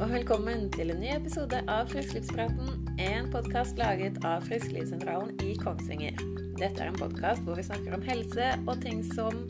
og 0.00 0.08
velkommen 0.08 0.70
til 0.72 0.88
en 0.94 1.00
ny 1.02 1.10
episode 1.12 1.58
av 1.68 1.90
Frisklivspraten, 1.90 2.86
en 3.04 3.26
podkast 3.28 3.76
laget 3.76 4.14
av 4.24 4.46
Frisklivssentralen 4.46 5.34
i 5.44 5.50
Kongsvinger. 5.60 6.16
Dette 6.56 6.80
er 6.80 6.88
en 6.88 6.96
podkast 6.96 7.44
hvor 7.44 7.58
vi 7.58 7.66
snakker 7.66 7.92
om 7.92 8.06
helse 8.06 8.46
og 8.62 8.80
ting 8.80 9.02
som 9.10 9.42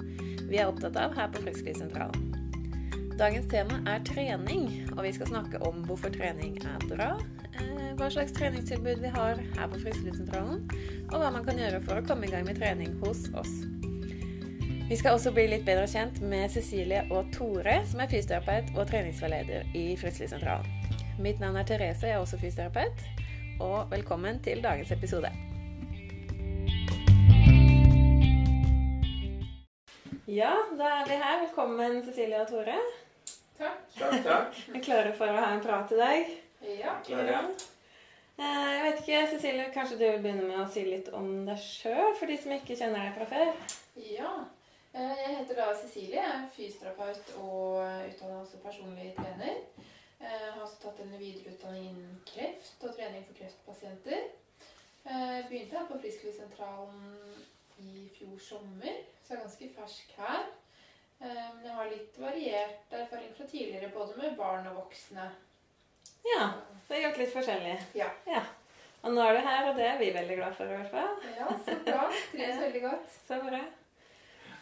vi 0.48 0.58
er 0.58 0.66
opptatt 0.66 0.98
av 0.98 1.14
her 1.14 1.30
på 1.30 1.44
Frisklivssentralen. 1.44 2.34
Dagens 3.20 3.46
tema 3.52 3.78
er 3.92 4.02
trening, 4.08 4.66
og 4.96 5.04
vi 5.06 5.14
skal 5.14 5.30
snakke 5.30 5.62
om 5.68 5.84
hvorfor 5.86 6.10
trening 6.18 6.58
er 6.66 6.82
bra, 6.88 7.12
eh, 7.52 7.92
hva 8.00 8.10
slags 8.10 8.34
treningstilbud 8.34 9.04
vi 9.04 9.14
har 9.20 9.38
her 9.38 9.70
på 9.70 9.84
Frisklivssentralen, 9.84 10.66
og 11.12 11.14
hva 11.14 11.30
man 11.30 11.46
kan 11.46 11.62
gjøre 11.62 11.84
for 11.86 12.00
å 12.00 12.08
komme 12.10 12.26
i 12.26 12.34
gang 12.34 12.50
med 12.50 12.58
trening 12.58 12.98
hos 13.04 13.28
oss. 13.38 13.54
Vi 14.90 14.96
skal 14.96 15.14
også 15.14 15.30
bli 15.30 15.44
litt 15.46 15.62
bedre 15.62 15.84
kjent 15.86 16.16
med 16.26 16.50
Cecilie 16.50 17.04
og 17.14 17.28
Tore, 17.30 17.76
som 17.86 18.00
er 18.02 18.08
fysioterapeut 18.10 18.72
og 18.74 18.88
treningsveileder 18.90 19.68
i 19.78 19.84
Frisklivssentralen. 20.00 20.66
Mitt 21.22 21.38
navn 21.38 21.60
er 21.60 21.68
Therese, 21.68 22.08
jeg 22.08 22.16
er 22.16 22.24
også 22.24 22.40
fysioterapeut, 22.40 23.04
og 23.62 23.92
velkommen 23.92 24.40
til 24.42 24.58
dagens 24.64 24.90
episode. 24.90 25.30
Ja, 30.26 30.50
da 30.82 30.90
er 30.98 31.06
vi 31.06 31.22
her. 31.22 31.38
Velkommen, 31.44 32.02
Cecilie 32.10 32.42
og 32.42 32.50
Tore. 32.50 32.78
Takk. 33.62 33.80
Takk, 33.94 34.20
takk. 34.26 34.60
Er 34.74 34.82
klare 34.90 35.14
for 35.14 35.30
å 35.30 35.38
ha 35.38 35.54
en 35.54 35.62
prat 35.70 35.94
i 35.94 36.02
dag? 36.02 36.36
Ja. 36.66 36.98
Klare. 37.06 37.42
Eh, 38.40 38.70
Jeg 38.74 38.86
vet 38.88 39.02
ikke, 39.04 39.26
Cecilie, 39.36 39.72
kanskje 39.74 39.98
du 40.00 40.08
vil 40.08 40.22
begynne 40.24 40.50
med 40.50 40.64
å 40.64 40.70
si 40.72 40.82
litt 40.86 41.14
om 41.14 41.44
deg 41.46 41.62
sjøl, 41.62 42.16
for 42.18 42.26
de 42.26 42.42
som 42.42 42.58
ikke 42.58 42.74
kjenner 42.78 43.06
deg 43.06 43.20
fra 43.20 43.36
før? 43.36 43.52
ja. 44.18 44.40
Eh, 44.94 45.16
Jeg 45.22 45.36
heter 45.36 45.54
da 45.54 45.66
Cecilie, 45.78 46.16
jeg 46.16 46.30
er 46.34 46.48
fysioterapeut 46.54 47.28
og 47.38 47.78
utdannet 48.08 48.40
også 48.42 48.58
personlig 48.64 49.12
trener. 49.16 49.60
Jeg 50.20 50.38
har 50.52 50.60
også 50.64 50.80
tatt 50.82 50.98
en 51.04 51.14
videreutdanning 51.18 51.86
innen 51.92 52.16
kreft 52.28 52.82
og 52.84 52.96
trening 52.96 53.22
for 53.26 53.38
kreftpasienter. 53.38 54.24
Jeg 55.06 55.44
begynte 55.48 55.78
her 55.78 55.86
på 55.88 55.98
Frisklivssentralen 56.02 57.06
i 57.80 58.08
fjor 58.18 58.34
sommer, 58.44 58.98
så 59.24 59.32
jeg 59.32 59.38
er 59.38 59.44
ganske 59.46 59.70
fersk 59.78 60.10
her. 60.18 60.42
Eh, 61.20 61.46
Men 61.54 61.64
jeg 61.64 61.74
har 61.78 61.88
litt 61.94 62.18
variert 62.20 62.92
erfaring 62.98 63.32
fra 63.36 63.46
tidligere, 63.46 63.92
både 63.94 64.16
med 64.18 64.36
barn 64.36 64.66
og 64.66 64.76
voksne. 64.82 65.30
Ja, 66.34 66.50
Det 66.88 66.96
har 66.96 67.02
gjort 67.10 67.18
litt 67.18 67.32
forskjellig. 67.32 67.76
Ja. 67.94 68.10
Og 69.02 69.14
nå 69.14 69.20
er 69.22 69.32
du 69.38 69.40
her, 69.46 69.68
og 69.70 69.76
det 69.76 69.86
er 69.86 69.98
vi 69.98 70.10
veldig 70.12 70.36
glad 70.36 70.54
for 70.56 70.64
i 70.64 70.76
hvert 70.76 70.90
fall. 70.90 71.14
Ja, 71.38 71.46
så 71.64 71.76
bra. 71.86 72.10
Trives 72.32 72.58
veldig 72.60 72.82
godt. 72.82 73.14
Så 73.28 73.38
bra. 73.46 73.60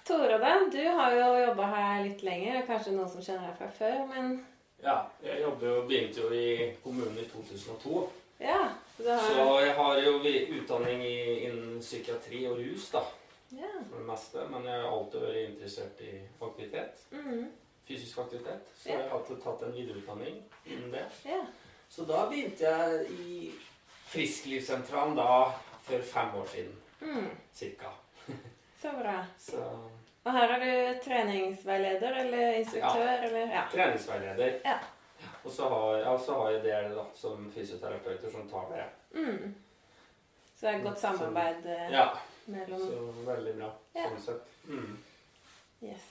Tore, 0.09 0.39
da. 0.39 0.53
Du 0.73 0.83
har 0.99 1.13
jo 1.15 1.27
jobba 1.47 1.67
her 1.75 2.05
litt 2.07 2.23
lenger, 2.25 2.63
kanskje 2.67 2.93
noen 2.97 3.11
som 3.13 3.21
kjenner 3.23 3.49
deg 3.51 3.59
fra 3.59 3.69
før, 3.79 4.07
men 4.15 4.39
Ja, 4.83 5.03
jeg 5.23 5.41
jobber 5.43 5.67
jo, 5.67 5.83
begynte 5.89 6.21
jo 6.23 6.29
i 6.33 6.75
kommunen 6.83 7.19
i 7.19 7.25
2002. 7.33 8.09
ja. 8.41 8.69
Så 8.97 9.03
du 9.03 9.09
Så 9.09 9.61
jeg 9.65 9.75
har 9.75 9.99
jo 10.03 10.13
utdanning 10.59 11.03
i, 11.03 11.45
innen 11.47 11.81
psykiatri 11.81 12.47
og 12.49 12.57
rus, 12.59 12.91
da, 12.91 13.03
Ja. 13.53 13.69
for 13.91 13.99
det 13.99 14.07
meste. 14.07 14.39
Men 14.51 14.65
jeg 14.65 14.81
har 14.83 14.91
alltid 14.91 15.21
vært 15.21 15.49
interessert 15.51 16.01
i 16.01 16.21
aktivitet. 16.43 16.99
Mhm. 17.13 17.45
Fysisk 17.89 18.19
aktivitet. 18.19 18.61
Så 18.83 18.89
Ja. 18.89 18.99
jeg 18.99 19.09
har 19.11 19.19
alltid 19.19 19.43
tatt 19.43 19.63
en 19.63 19.73
videreutdanning 19.73 20.43
innen 20.67 20.91
det. 20.93 21.05
ja. 21.25 21.41
Så 21.91 22.05
da 22.07 22.27
begynte 22.29 22.61
jeg 22.61 23.07
i 23.11 23.53
Frisklivssentralen 24.07 25.17
da 25.17 25.53
for 25.83 25.99
fem 26.03 26.35
år 26.35 26.47
siden, 26.47 26.77
Mm. 27.01 27.31
cirka. 27.55 27.87
Så 28.83 28.89
bra. 29.03 29.25
Så 29.39 29.57
Og 30.29 30.35
her 30.37 30.51
er 30.55 30.61
du 30.61 30.99
treningsveileder 31.05 32.17
eller 32.23 32.59
instruktør, 32.59 33.23
eller 33.25 33.47
Ja. 33.55 33.63
treningsveileder. 33.73 34.59
Ja. 34.65 34.75
Og 35.45 35.51
så 35.51 35.69
har, 35.69 35.97
ja, 36.03 36.19
så 36.19 36.35
har 36.43 36.51
jeg 36.51 36.63
dere 36.67 36.91
da, 36.95 37.05
som 37.17 37.47
fysioterapeuter 37.55 38.31
som 38.31 38.49
tar 38.51 38.67
det. 38.75 38.85
Mm. 39.17 39.55
Så 40.55 40.67
det 40.67 40.75
er 40.75 40.79
et 40.79 40.85
godt 40.85 41.01
samarbeid 41.01 41.67
eh, 41.67 41.93
Ja, 41.95 42.09
mellom 42.45 42.81
så 42.85 43.01
veldig 43.31 43.55
bra. 43.57 43.71
Ja. 43.97 44.05
Sånn 44.11 44.21
sett. 44.27 44.53
Mm. 44.69 44.99
Yes. 45.83 46.09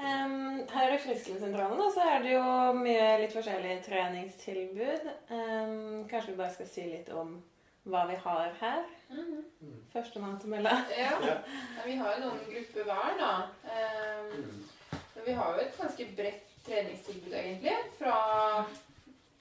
Um, 0.00 0.62
her 0.70 0.94
i 0.94 0.98
Frisklivssentralen 1.02 1.76
da, 1.78 1.90
så 1.92 2.00
er 2.14 2.22
det 2.24 2.32
jo 2.32 2.44
mye 2.80 3.08
litt 3.20 3.34
forskjellige 3.36 3.82
treningstilbud. 3.90 5.08
Um, 5.28 6.06
kanskje 6.08 6.30
vi 6.32 6.38
bare 6.40 6.54
skal 6.54 6.70
si 6.70 6.86
litt 6.88 7.10
om 7.12 7.36
hva 7.84 8.04
vi 8.10 8.14
har 8.24 8.52
her. 8.60 8.82
Mhm. 9.10 9.44
Mm. 9.60 9.84
Førstemann 9.92 10.40
til 10.40 10.48
mølla. 10.52 10.70
Ja. 10.98 11.10
Ja. 11.26 11.34
Ja, 11.76 11.86
vi 11.86 11.94
har 11.96 12.14
jo 12.16 12.20
noen 12.28 12.44
grupper 12.50 12.84
hver, 12.84 13.16
da. 13.18 13.32
Um, 13.64 14.36
Mm. 14.36 14.68
men 15.14 15.24
vi 15.26 15.32
har 15.32 15.54
jo 15.54 15.60
et 15.60 15.78
ganske 15.80 16.06
bredt 16.16 16.46
treningstilbud, 16.66 17.32
egentlig. 17.32 17.76
Fra 17.98 18.64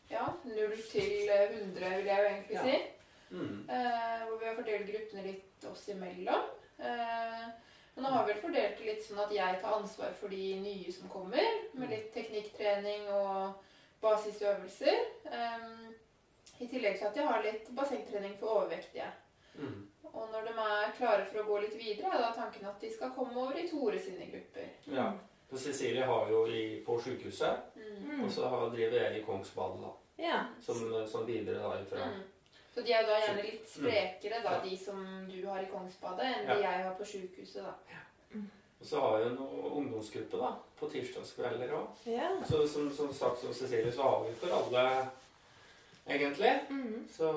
ja, 0.09 0.25
0 0.44 0.77
til 0.91 1.29
100, 1.29 1.97
vil 1.97 2.05
jeg 2.05 2.17
jo 2.19 2.25
egentlig 2.25 2.55
Ja. 2.55 2.63
si. 2.63 2.77
Mm. 3.31 3.69
Uh, 3.69 4.27
hvor 4.27 4.38
vi 4.39 4.45
har 4.45 4.56
fordelt 4.56 4.89
gruppene 4.91 5.23
litt 5.23 5.66
oss 5.71 5.88
imellom. 5.88 6.47
Uh, 6.79 7.50
men 7.95 8.03
nå 8.03 8.09
har 8.09 8.25
vi 8.25 8.33
vel 8.33 8.41
fordelt 8.41 8.77
det 8.79 8.85
litt 8.85 9.03
sånn 9.06 9.19
at 9.25 9.31
jeg 9.35 9.59
tar 9.61 9.73
ansvar 9.75 10.13
for 10.19 10.27
de 10.31 10.56
nye 10.61 10.91
som 10.91 11.09
kommer, 11.09 11.45
med 11.73 11.89
litt 11.89 12.13
teknikktrening 12.13 13.09
og 13.11 13.53
basisøvelser. 14.01 15.00
Ehm, 15.31 15.94
I 16.59 16.68
tillegg 16.68 16.97
til 17.00 17.08
at 17.08 17.16
jeg 17.16 17.28
har 17.28 17.44
litt 17.44 17.70
bassengtrening 17.75 18.34
for 18.40 18.47
overvektige. 18.59 19.08
Mm. 19.56 19.88
Og 20.14 20.30
når 20.31 20.47
de 20.50 20.53
er 20.66 20.92
klare 20.97 21.25
for 21.25 21.40
å 21.42 21.47
gå 21.47 21.59
litt 21.62 21.75
videre, 21.80 22.12
er 22.14 22.22
da 22.24 22.31
tanken 22.36 22.66
at 22.68 22.81
de 22.81 22.90
skal 22.94 23.12
komme 23.16 23.38
over 23.38 23.56
i 23.59 23.68
Tore 23.70 24.00
sine 24.00 24.25
grupper. 24.31 24.68
Ja. 24.92 25.12
For 25.50 25.58
Cecilie 25.58 26.06
har 26.06 26.30
jo 26.30 26.46
i, 26.48 26.81
på 26.86 26.98
sykehuset, 27.02 27.58
Mm. 27.75 28.09
Mm. 28.09 28.24
og 28.25 28.31
så 28.31 28.48
har- 28.50 28.69
driver 28.69 28.98
jeg 29.02 29.22
i 29.22 29.24
Kongsbadet, 29.25 29.81
da. 29.81 29.92
Ja. 30.24 30.46
Som, 30.62 31.08
som 31.08 31.25
videre 31.25 31.59
da 31.64 31.80
ifra. 31.81 32.06
Mm. 32.09 32.22
Så 32.75 32.81
de 32.86 32.94
er 32.94 33.03
da 33.08 33.19
gjerne 33.19 33.44
litt 33.44 33.69
sprekere, 33.69 34.44
da, 34.44 34.59
de 34.64 34.78
som 34.78 35.00
du 35.31 35.46
har 35.48 35.59
i 35.62 35.66
Kongsbadet, 35.72 36.25
enn 36.25 36.48
de 36.48 36.62
jeg 36.62 36.84
har 36.84 36.94
på 36.96 37.06
sykehuset, 37.06 37.64
da. 37.64 37.74
Og 38.81 38.86
så 38.88 39.00
har 39.02 39.18
vi 39.24 39.30
noen 39.36 39.72
ungdomsgruppe 39.81 40.38
da, 40.40 40.53
på 40.80 40.88
tirsdagskvelder 40.92 41.74
òg. 41.75 41.88
ja. 42.06 42.30
Så 42.48 42.68
som, 42.68 42.90
som 42.96 43.14
sagt 43.14 43.40
som 43.42 43.53
Cecilie, 43.53 43.92
så 43.92 44.02
har 44.03 44.24
vi 44.24 44.34
for 44.40 44.53
alle, 44.56 45.08
egentlig. 46.09 46.52
Mm. 46.70 47.08
Så 47.12 47.31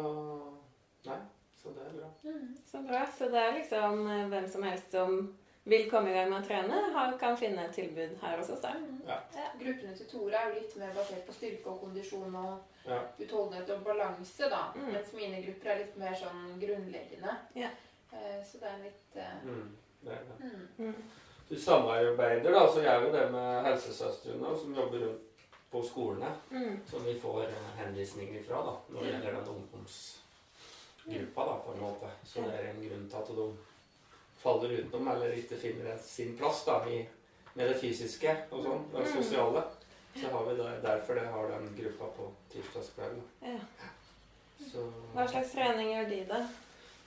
Nei, 1.05 1.19
så 1.63 1.69
det 1.75 1.83
er 1.89 1.95
bra. 1.99 2.09
Mm. 2.25 2.57
Så 2.71 2.83
bra. 2.89 3.05
Så 3.19 3.29
det 3.33 3.41
er 3.43 3.55
liksom 3.57 4.05
eh, 4.11 4.27
hvem 4.31 4.49
som 4.51 4.63
helst 4.63 4.91
som 4.95 5.17
vil 5.65 5.89
komme 5.91 6.11
i 6.11 6.15
gang 6.15 6.31
med 6.31 6.41
å 6.43 6.47
trene, 6.47 6.79
kan 7.21 7.37
finne 7.39 7.65
et 7.69 7.75
tilbud 7.75 8.17
her 8.23 8.39
hos 8.39 8.49
oss. 8.51 8.65
Mm. 8.67 9.01
Ja. 9.07 9.19
Gruppene 9.61 9.93
til 9.95 10.09
Tore 10.11 10.35
er 10.41 10.49
jo 10.51 10.61
litt 10.61 10.77
mer 10.81 10.95
basert 10.97 11.27
på 11.27 11.35
styrke 11.37 11.71
og 11.71 11.81
kondisjon 11.85 12.35
og 12.35 12.69
Ja. 12.89 12.97
utholdenhet 13.19 13.69
og 13.71 13.85
balanse, 13.87 14.49
da. 14.51 14.63
Mm. 14.75 14.89
Mens 14.93 15.13
mine 15.15 15.43
grupper 15.45 15.71
er 15.71 15.79
litt 15.85 15.97
mer 16.03 16.15
sånn 16.19 16.57
grunnleggende. 16.63 17.37
Ja. 17.55 17.69
Eh, 18.13 18.41
Så 18.45 18.59
det 18.59 18.69
er 18.73 18.81
litt 18.83 19.17
uh... 19.17 19.45
Mm, 19.47 19.77
det 20.03 20.13
er 20.13 20.25
det. 20.31 20.39
mm. 20.51 20.87
Mm. 20.87 21.03
Du 21.49 21.57
samarbeider, 21.61 22.51
da, 22.53 22.67
så 22.73 22.81
gjør 22.83 23.07
jo 23.07 23.13
det 23.13 23.25
med 23.33 23.65
helsesøstrene 23.67 24.57
som 24.59 24.75
jobber 24.75 24.99
rundt 25.07 25.32
på 25.73 25.83
skolene. 25.89 26.31
Mm. 26.51 26.79
Som 26.91 27.05
vi 27.05 27.15
får 27.21 27.43
eh, 27.49 27.69
henvisninger 27.81 28.43
fra 28.49 28.63
da, 28.67 28.75
når 28.93 29.01
det 29.07 29.13
gjelder 29.15 29.33
den 29.39 29.53
ungdomsgruppa. 29.57 31.45
da, 31.51 31.59
på 31.67 31.73
en 31.75 31.81
måte. 31.81 32.11
Så 32.25 32.41
det 32.47 32.59
er 32.61 32.71
en 32.71 32.83
grunn 32.85 33.09
til 33.11 33.17
at 33.23 33.33
de 33.37 33.47
faller 34.43 34.77
utenom 34.83 35.09
eller 35.15 35.33
ikke 35.39 35.57
finner 35.63 35.99
sin 36.03 36.37
plass 36.39 36.65
da, 36.67 36.81
i, 36.91 37.03
med 37.55 37.69
det 37.69 37.79
fysiske 37.81 38.33
og 38.51 38.63
sånn, 38.65 38.85
det 38.93 39.07
Mm. 39.07 39.13
sosiale. 39.23 39.63
Så 40.15 40.29
har 40.29 40.45
vi 40.45 40.57
det, 40.59 40.83
derfor 40.83 41.15
det 41.15 41.27
har 41.33 41.49
den 41.49 41.69
gruppa 41.79 42.07
på 42.17 42.27
tirsdagskvelden. 42.53 43.23
Ja. 43.43 43.59
Så 44.73 44.83
Hva 45.15 45.25
slags 45.29 45.53
trening 45.55 45.89
gjør 45.95 46.09
de, 46.11 46.19
da? 46.29 46.41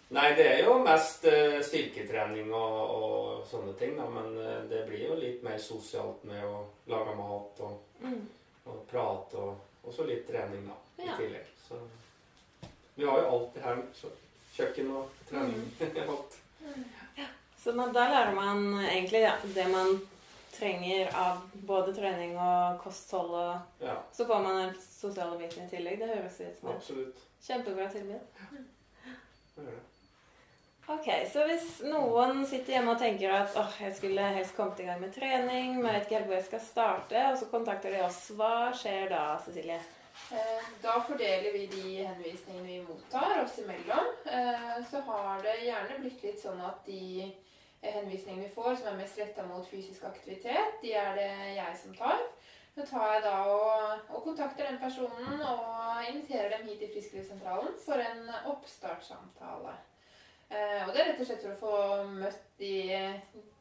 Nei, 0.09 0.31
det 0.37 0.45
er 0.47 0.63
jo 0.65 0.79
mest 0.85 1.23
uh, 1.25 1.59
styrketrening 1.65 2.49
og, 2.53 2.73
og 2.95 3.45
sånne 3.49 3.73
ting, 3.79 3.95
da. 3.97 4.05
Men 4.09 4.35
uh, 4.37 4.69
det 4.69 4.83
blir 4.89 5.05
jo 5.07 5.15
litt 5.21 5.43
mer 5.43 5.57
sosialt 5.61 6.23
med 6.29 6.43
å 6.45 6.65
lage 6.87 7.15
mat 7.17 7.61
og, 7.67 7.81
Mm. 8.01 8.25
Og 8.65 8.81
prate 8.89 9.37
og, 9.41 9.93
så 9.93 10.05
litt 10.07 10.25
trening, 10.27 10.65
da. 10.65 10.77
Ja. 11.03 11.13
I 11.13 11.17
tillegg. 11.19 11.51
Så 11.67 11.77
vi 12.95 13.05
har 13.05 13.21
jo 13.21 13.29
alt 13.29 13.53
det 13.53 13.61
her. 13.65 13.81
Så 13.93 14.09
kjøkken 14.55 14.91
og 14.97 15.23
trening. 15.29 15.61
alt. 16.09 16.39
Så 17.61 17.73
man, 17.73 17.93
da 17.93 18.07
lærer 18.09 18.33
man 18.33 18.67
egentlig 18.83 19.21
ja, 19.25 19.35
det 19.55 19.67
man 19.71 19.99
trenger 20.55 21.09
av 21.17 21.41
både 21.67 21.93
trening 21.93 22.37
og 22.39 22.79
kosthold, 22.83 23.33
og 23.35 23.85
Ja, 23.85 23.97
så 24.13 24.25
får 24.25 24.41
man 24.41 24.61
den 24.61 24.75
sosiale 24.81 25.37
biten 25.39 25.65
i 25.65 25.69
tillegg. 25.69 25.99
Det 25.99 26.11
høres 26.13 26.39
ut 26.39 26.61
som 26.85 27.01
et 27.01 27.25
kjempebra 27.45 27.89
tilbud. 27.91 28.21
Det 29.55 29.65
er 29.65 29.69
det. 29.71 29.81
Ok, 30.87 31.07
Så 31.33 31.41
hvis 31.49 31.79
noen 31.89 32.43
sitter 32.45 32.75
hjemme 32.75 32.93
og 32.93 32.99
tenker 33.01 33.31
at 33.33 33.55
åh, 33.57 33.71
jeg 33.81 33.95
skulle 33.97 34.25
helst 34.35 34.53
kommet 34.57 34.79
i 34.83 34.85
gang 34.85 34.99
med 35.01 35.13
trening, 35.15 35.79
men 35.79 35.87
jeg 35.89 35.95
vet 35.95 36.03
ikke 36.05 36.17
helt 36.19 36.27
hvor 36.29 36.37
jeg 36.37 36.45
skal 36.49 36.61
starte, 36.61 37.23
og 37.31 37.37
så 37.41 37.47
kontakter 37.49 37.95
de 37.95 38.03
oss, 38.05 38.19
hva 38.37 38.69
skjer 38.77 39.09
da, 39.09 39.23
Cecilie? 39.45 39.79
Eh, 40.31 40.67
Da 40.83 40.99
fordeler 41.07 41.51
vi 41.55 41.65
de 41.71 41.95
henvisningene 42.05 42.67
vi 42.67 42.77
mottar 42.85 43.41
oss 43.41 43.57
imellom. 43.63 44.11
Eh, 44.29 44.75
Så 44.91 45.01
har 45.09 45.41
det 45.41 45.55
gjerne 45.65 45.97
blitt 46.03 46.21
litt 46.23 46.39
sånn 46.43 46.61
at 46.69 46.85
de 46.85 47.33
henvisningene 47.81 48.45
vi 48.45 48.53
får 48.53 48.77
som 48.77 48.87
er 48.93 49.01
mest 49.01 49.17
retta 49.19 49.43
mot 49.49 49.65
fysisk 49.67 50.05
aktivitet, 50.05 50.77
de 50.81 50.93
er 50.93 51.15
det 51.17 51.31
jeg 51.57 51.77
som 51.81 51.97
tar. 51.97 52.21
Så 52.75 52.85
tar 52.89 53.13
jeg 53.15 53.23
da 53.23 53.35
og, 53.49 53.99
og 54.11 54.23
kontakter 54.23 54.67
den 54.69 54.77
personen 54.79 55.41
og 55.41 56.05
inviterer 56.13 56.49
dem 56.57 56.67
hit 56.67 56.79
til 56.79 56.91
Frisklivssentralen 56.93 57.73
for 57.85 58.01
en 58.03 58.29
oppstartssamtale. 58.53 59.73
Eh, 60.49 60.81
og 60.85 60.93
det 60.93 61.01
er 61.01 61.09
rett 61.11 61.23
og 61.23 61.29
slett 61.29 61.41
for 61.43 61.55
å 61.55 61.61
få 61.61 62.03
møtt 62.19 62.43
de, 62.61 62.75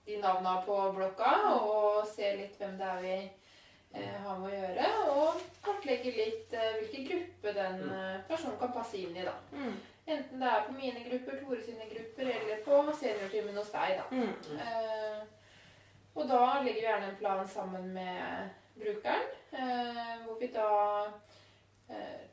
de 0.06 0.19
navna 0.20 0.58
på 0.66 0.76
blokka 0.96 1.32
og 1.54 2.04
se 2.10 2.34
litt 2.36 2.58
hvem 2.60 2.76
det 2.81 2.90
er 2.90 3.00
vi 3.04 3.16
eh, 3.22 4.19
har 4.26 4.38
med 4.42 4.50
å 4.50 4.58
gjøre. 4.58 4.90
Og 5.14 5.42
kartlegge 5.64 6.12
litt 6.19 6.54
eh, 6.56 6.76
hvilken 6.81 7.08
gruppe 7.08 7.54
den 7.56 7.82
eh, 7.88 8.22
personen 8.28 8.58
kan 8.60 8.75
passe 8.76 9.00
inn 9.00 9.16
i. 9.16 9.25
da. 9.26 9.36
Mm. 9.56 9.78
Enten 10.04 10.42
det 10.42 10.50
er 10.50 10.66
på 10.66 10.75
mine 10.76 11.06
grupper, 11.06 11.38
Tore 11.40 11.62
sine 11.64 11.88
grupper 11.88 12.28
eller 12.34 12.60
på 12.66 12.82
seniortimen 13.00 13.56
hos 13.56 13.72
deg. 13.72 14.02
da. 14.02 14.10
Mm. 14.12 14.58
Eh, 14.60 15.22
og 16.14 16.28
da 16.30 16.42
legger 16.62 16.80
vi 16.80 16.87
gjerne 16.87 17.08
en 17.10 17.16
plan 17.19 17.48
sammen 17.48 17.88
med 17.94 18.50
brukeren, 18.78 19.32
eh, 19.52 20.12
hvor 20.26 20.37
vi 20.40 20.46
da 20.54 20.69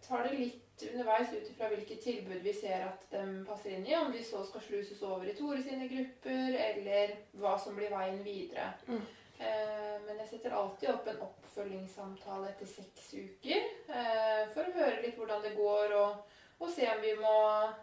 tar 0.06 0.24
det 0.24 0.38
litt 0.38 0.84
underveis 0.88 1.34
ut 1.34 1.50
ifra 1.50 1.68
hvilke 1.70 1.98
tilbud 2.02 2.42
vi 2.42 2.54
ser 2.56 2.86
at 2.88 3.04
de 3.12 3.24
passer 3.48 3.76
inn 3.76 3.86
i. 3.86 3.96
Om 3.98 4.12
de 4.14 4.24
så 4.26 4.44
skal 4.48 4.64
sluses 4.66 5.02
over 5.06 5.28
i 5.28 5.36
Tore 5.38 5.62
sine 5.64 5.90
grupper, 5.92 6.56
eller 6.68 7.16
hva 7.42 7.58
som 7.60 7.76
blir 7.78 7.92
veien 7.94 8.22
videre. 8.26 8.72
Mm. 8.88 9.04
Eh, 9.42 9.96
men 10.06 10.20
jeg 10.22 10.30
setter 10.36 10.54
alltid 10.54 10.92
opp 10.92 11.08
en 11.10 11.22
oppfølgingssamtale 11.26 12.52
etter 12.52 12.70
seks 12.70 13.08
uker 13.16 13.58
eh, 13.58 14.44
for 14.54 14.68
å 14.68 14.76
høre 14.76 15.02
litt 15.02 15.18
hvordan 15.18 15.42
det 15.42 15.56
går, 15.58 15.96
og, 15.98 16.36
og 16.62 16.70
se 16.70 16.86
om 16.92 17.02
vi 17.02 17.16
må 17.18 17.38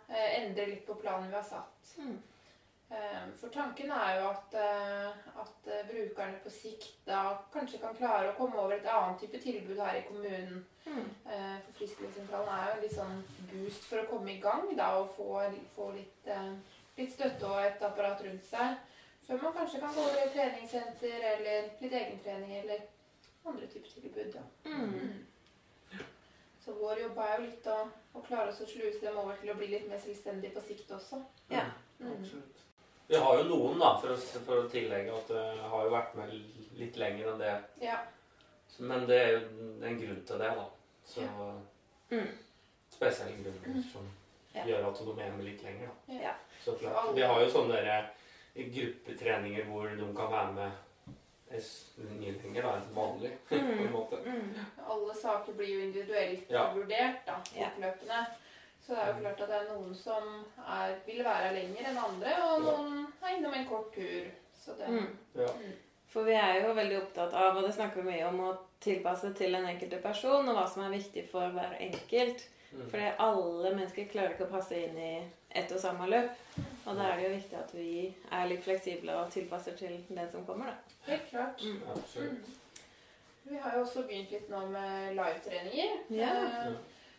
eh, 0.07 0.29
endre 0.39 0.69
litt 0.71 0.85
på 0.87 0.99
planen 1.01 1.33
vi 1.33 1.39
har 1.39 1.49
satt. 1.49 1.95
Mm. 1.99 2.21
Eh, 2.91 3.33
For 3.41 3.49
tanken 3.49 3.91
er 3.91 4.21
jo 4.21 4.29
at, 4.31 4.55
eh, 4.55 5.09
at 5.43 5.67
eh, 5.67 5.89
brukerne 5.91 6.39
på 6.45 6.51
sikt 6.51 6.95
da 7.07 7.35
kanskje 7.53 7.81
kan 7.83 7.97
klare 7.97 8.31
å 8.31 8.37
komme 8.39 8.57
over 8.57 8.79
et 8.79 8.89
annet 8.89 9.21
type 9.21 9.41
tilbud 9.43 9.81
her 9.85 9.99
i 9.99 10.05
kommunen. 10.09 10.65
Mm. 10.89 11.09
For 11.25 11.75
Frisklivssentralen 11.77 12.49
er 12.49 12.63
jo 12.65 12.75
en 12.75 12.85
litt 12.87 12.95
sånn 12.97 13.19
boost 13.51 13.85
for 13.91 14.01
å 14.01 14.09
komme 14.09 14.33
i 14.33 14.41
gang 14.41 14.71
da, 14.77 14.87
og 15.03 15.11
få, 15.19 15.43
få 15.75 15.91
litt, 15.99 16.31
litt 16.97 17.13
støtte 17.13 17.51
og 17.51 17.61
et 17.61 17.85
apparat 17.85 18.23
rundt 18.25 18.47
seg. 18.49 18.79
Før 19.27 19.43
man 19.43 19.53
kanskje 19.59 19.83
kan 19.83 19.93
gå 19.93 20.07
over 20.09 20.23
i 20.23 20.31
treningssenter 20.33 21.27
eller 21.35 21.69
litt 21.83 21.93
egentrening 21.93 22.55
eller 22.63 22.87
andre 23.45 23.69
typer 23.69 23.93
tilbud. 23.99 24.39
Da. 24.39 24.47
Mm. 24.65 25.27
Så 26.65 26.79
vår 26.81 27.03
jobb 27.03 27.21
er 27.27 27.35
jo 27.35 27.45
litt 27.45 27.69
å, 27.69 27.77
å 28.17 28.25
klare 28.25 28.55
oss 28.55 28.63
å 28.65 28.71
sluse 28.71 29.05
dem 29.05 29.21
over 29.21 29.37
til 29.43 29.53
å 29.53 29.59
bli 29.61 29.69
litt 29.75 29.85
mer 29.93 30.01
selvstendige 30.01 30.57
på 30.57 30.65
sikt 30.71 30.97
også. 30.97 31.21
Ja. 31.53 31.67
Mm. 32.01 32.15
Absolutt. 32.17 32.65
Vi 33.09 33.17
har 33.17 33.39
jo 33.39 33.45
noen, 33.49 33.79
da, 33.81 33.95
for 34.03 34.13
å, 34.13 34.17
for 34.45 34.63
å 34.63 34.69
tillegge 34.69 35.15
at 35.17 35.29
det 35.33 35.45
har 35.73 35.85
jo 35.87 35.93
vært 35.95 36.15
med 36.19 36.33
litt 36.79 36.97
lenger 37.01 37.31
enn 37.33 37.39
det. 37.41 37.55
Ja. 37.81 37.99
Så- 38.69 38.83
Men 38.85 39.07
det 39.07 39.17
er 39.23 39.31
jo 39.33 39.41
en 39.83 39.99
grunn 40.01 40.25
til 40.27 40.39
det, 40.39 40.51
da. 40.57 40.67
Så 41.07 41.21
Mm. 42.11 42.29
Spesielle 42.91 43.37
grunner 43.43 43.83
som 43.93 44.07
Ja. 44.55 44.63
gjør 44.65 44.89
at 44.89 44.99
de 44.99 45.23
er 45.23 45.31
med 45.33 45.45
litt 45.45 45.63
lenger, 45.63 45.89
da. 46.09 46.15
Ja. 46.15 46.33
Så 46.65 46.73
klart. 46.79 47.15
Vi 47.15 47.23
har 47.23 47.41
jo 47.41 47.49
sånne 47.51 47.73
der, 47.83 48.11
eh, 48.57 48.65
gruppetreninger 48.75 49.65
hvor 49.65 49.89
de 49.89 50.15
kan 50.17 50.31
være 50.33 50.53
med 50.55 50.73
eh, 51.51 51.61
mye 52.19 52.33
lenger 52.43 52.63
da, 52.63 52.73
enn 52.77 52.95
vanlig. 52.95 53.33
på 53.49 53.55
en 53.55 53.79
Mm. 53.79 53.93
måte. 53.93 54.17
Mm. 54.25 54.55
Alle 54.87 55.15
saker 55.15 55.53
blir 55.53 55.67
jo 55.69 55.81
individuelt 55.81 56.51
Ja. 56.51 56.73
vurdert 56.75 57.25
da, 57.27 57.41
Ja. 57.57 57.71
Så 58.89 58.95
det 58.95 59.01
er 59.03 59.09
jo 59.13 59.19
klart 59.21 59.41
at 59.45 59.51
det 59.53 59.57
er 59.59 59.67
noen 59.69 59.95
som 59.95 60.29
er, 60.65 60.95
vil 61.05 61.19
være 61.25 61.51
lenger 61.53 61.91
enn 61.91 61.99
andre, 62.01 62.37
og 62.49 62.63
noen 62.65 63.03
er 63.21 63.35
innom 63.37 63.53
en 63.59 63.67
kort 63.69 63.91
tur. 63.93 64.31
Så 64.57 64.73
det, 64.79 64.89
Mm. 64.89 65.11
Ja. 65.37 65.49
For 66.09 66.25
vi 66.25 66.33
er 66.33 66.63
jo 66.65 66.73
veldig 66.73 66.97
opptatt 67.03 67.35
av, 67.37 67.57
og 67.57 67.67
det 67.67 67.75
snakker 67.75 68.01
vi 68.01 68.15
mye 68.15 68.25
om, 68.31 68.41
å 68.41 68.55
tilpasse 68.81 69.35
til 69.37 69.53
den 69.53 69.67
enkelte 69.69 69.99
person, 70.01 70.49
og 70.49 70.57
hva 70.57 70.65
som 70.73 70.87
er 70.87 70.95
viktig 70.97 71.27
for 71.29 71.53
hver 71.53 71.77
enkelt. 71.79 72.47
Mm. 72.73 72.89
Fordi 72.91 73.11
alle 73.19 73.75
mennesker 73.75 74.09
klarer 74.09 74.33
ikke 74.33 74.49
å 74.49 74.55
passe 74.57 74.81
inn 74.87 74.97
i 74.97 75.13
ett 75.51 75.73
og 75.73 75.81
samme 75.85 76.09
løp. 76.09 76.31
Og 76.87 76.97
da 76.97 77.11
er 77.11 77.17
det 77.21 77.27
jo 77.29 77.35
viktig 77.37 77.59
at 77.61 77.75
vi 77.77 78.15
er 78.33 78.49
litt 78.49 78.65
fleksible 78.65 79.15
og 79.21 79.31
tilpasser 79.37 79.77
til 79.77 80.01
den 80.09 80.33
som 80.33 80.47
kommer, 80.49 80.73
da. 80.73 80.97
Helt 81.13 81.29
klart. 81.29 81.61
Mm. 81.61 81.83
Absolutt. 81.93 82.49
Mm. 82.49 82.85
Vi 83.49 83.57
har 83.57 83.77
jo 83.77 83.85
også 83.85 84.03
begynt 84.09 84.33
litt 84.33 84.49
nå 84.53 84.65
med 84.73 85.13
live-treninger. 85.17 85.99
Ja. 86.17 86.33
Eh, 86.33 86.73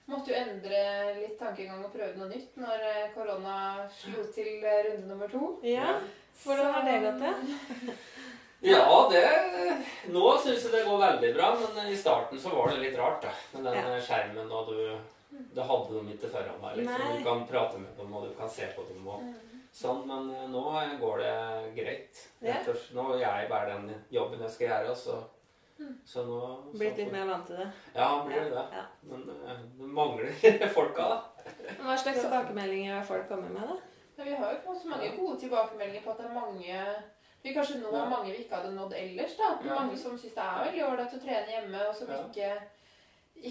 måtte 0.10 0.32
jo 0.34 0.38
endre 0.40 0.80
litt 1.20 1.36
tankegang 1.40 1.84
og 1.86 1.92
prøve 1.94 2.18
noe 2.20 2.30
nytt 2.32 2.58
når 2.60 2.86
eh, 2.90 3.10
korona 3.16 3.56
slo 3.94 4.24
til 4.36 4.64
eh, 4.64 4.82
runde 4.90 5.08
nummer 5.12 5.30
to. 5.32 5.54
Ja, 5.66 6.00
Hvordan 6.44 6.74
har 6.74 6.86
det 6.88 7.00
gått, 7.04 7.20
det? 7.26 7.98
Ja, 8.62 9.08
det 9.08 9.22
Nå 10.12 10.24
syns 10.44 10.66
jeg 10.66 10.74
det 10.74 10.82
går 10.84 10.98
veldig 11.00 11.30
bra, 11.38 11.54
men 11.62 11.92
i 11.94 11.96
starten 11.96 12.40
så 12.42 12.52
var 12.52 12.74
det 12.74 12.82
litt 12.82 12.98
rart, 13.00 13.22
da. 13.24 13.32
Med 13.54 13.70
den 13.70 13.78
Ja. 13.80 14.00
skjermen, 14.04 14.52
og 14.52 14.68
du 14.68 14.98
Det 15.56 15.64
hadde 15.64 15.94
de 15.94 16.12
ikke 16.16 16.28
foran 16.34 16.60
deg. 16.64 16.78
Liksom. 16.82 17.00
Nei. 17.00 17.18
Du 17.20 17.24
kan 17.24 17.46
prate 17.48 17.78
med 17.80 17.96
dem, 17.98 18.14
og 18.18 18.26
du 18.28 18.34
kan 18.36 18.50
se 18.50 18.66
på 18.76 18.84
dem. 18.90 19.08
og 19.08 19.24
sånn, 19.72 20.02
Men 20.08 20.32
eh, 20.36 20.48
nå 20.50 20.64
går 21.00 21.18
det 21.24 21.76
greit. 21.78 22.24
Og. 22.42 22.76
Nå 22.98 23.04
gjør 23.20 23.40
jeg 23.40 23.50
bare 23.50 23.76
den 23.78 23.94
jobben 24.12 24.42
jeg 24.42 24.52
skal 24.52 24.68
gjøre, 24.68 24.96
så, 24.96 25.20
Mm. 25.20 25.39
Så 26.06 26.24
nå 26.26 26.40
Blitt 26.74 26.98
litt 26.98 27.12
mer 27.12 27.26
vant 27.30 27.46
til 27.48 27.56
det. 27.58 27.68
Ja, 27.96 28.24
blir 28.26 28.42
det 28.44 28.50
det. 28.56 28.66
Ja. 28.80 28.84
Men 29.04 29.30
eh, 29.30 29.62
det 29.80 29.88
mangler 30.00 30.70
folka, 30.78 31.06
da. 31.10 31.20
Men 31.78 31.86
Hva 31.88 31.98
slags 31.98 32.22
tilbakemeldinger 32.24 32.96
har 32.98 33.04
folk 33.08 33.28
kommet 33.30 33.52
med, 33.52 33.68
da? 33.70 33.78
Ja, 34.18 34.24
vi 34.28 34.36
har 34.36 34.52
jo 34.54 34.60
fått 34.66 34.82
så 34.82 34.88
mange 34.92 35.14
gode 35.18 35.40
tilbakemeldinger 35.40 36.04
på 36.04 36.12
at 36.12 36.18
det 36.18 36.26
er 36.28 36.36
mange 36.36 36.82
vi 37.42 37.54
kanskje 37.56 37.78
når 37.80 37.94
Ja. 37.96 38.06
mange 38.12 38.32
vi 38.34 38.42
ikke 38.44 38.56
hadde 38.58 38.74
nådd 38.76 38.94
ellers. 39.00 39.38
da. 39.38 39.54
Ja. 39.64 39.76
Mange 39.80 39.98
som 39.98 40.18
syns 40.20 40.34
det 40.36 40.44
er 40.44 40.66
veldig 40.66 40.84
ålreit 40.90 41.14
å 41.16 41.22
trene 41.24 41.54
hjemme, 41.54 41.86
og 41.88 41.96
som 41.96 42.10
Ja. 42.12 42.18
ikke, 42.28 42.50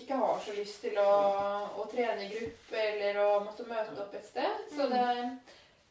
ikke 0.02 0.16
har 0.20 0.38
så 0.44 0.52
lyst 0.58 0.82
til 0.84 0.98
å, 1.00 1.12
å 1.80 1.86
trene 1.88 2.26
i 2.26 2.28
gruppe 2.34 2.76
eller 2.76 3.16
å 3.22 3.28
måtte 3.46 3.64
møte 3.64 3.96
opp 4.02 4.14
et 4.14 4.26
sted. 4.26 4.60
Så 4.76 4.84
Mm. 4.84 4.90
det 4.92 5.38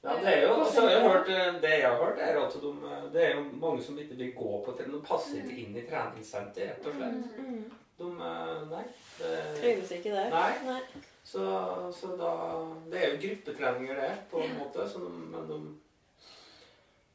Ja, 0.08 0.14
det 0.24 0.34
er 0.34 0.44
jo, 0.46 0.54
også, 0.54 0.90
jeg 0.90 1.02
har 1.02 1.10
hørt, 1.10 1.30
eh, 1.30 1.62
det 1.62 1.70
jeg 1.70 1.90
har 1.90 1.98
hørt, 2.04 2.20
er 2.20 2.38
at 2.40 2.54
de, 2.62 2.70
eh, 2.92 3.14
det 3.14 3.24
er 3.26 3.34
jo 3.36 3.42
mange 3.60 3.84
som 3.84 3.98
ikke 4.00 4.16
vil 4.16 4.34
gå 4.36 4.52
på 4.66 4.76
trening. 4.78 4.94
De 4.96 5.08
passer 5.08 5.42
ikke 5.42 5.58
inn 5.64 5.76
i 5.76 5.84
treningssenter, 5.90 6.70
rett 6.70 6.88
og 6.88 6.96
slett. 6.96 7.18
Mm. 7.36 7.50
Mm. 7.50 7.66
De, 7.98 8.12
eh, 8.30 8.62
nei. 8.72 8.86
Trives 9.58 9.92
ikke 9.98 10.14
der? 10.16 10.30
Nei. 10.32 10.78
Så, 11.28 11.44
så 11.92 12.14
da 12.16 12.32
Det 12.92 13.02
er 13.02 13.10
jo 13.12 13.20
gruppetreninger, 13.26 14.00
det, 14.00 14.14
på 14.32 14.46
en 14.46 14.56
måte. 14.62 14.88
Så 14.88 15.04
de, 15.04 15.12
men 15.34 15.50
de, 15.50 15.60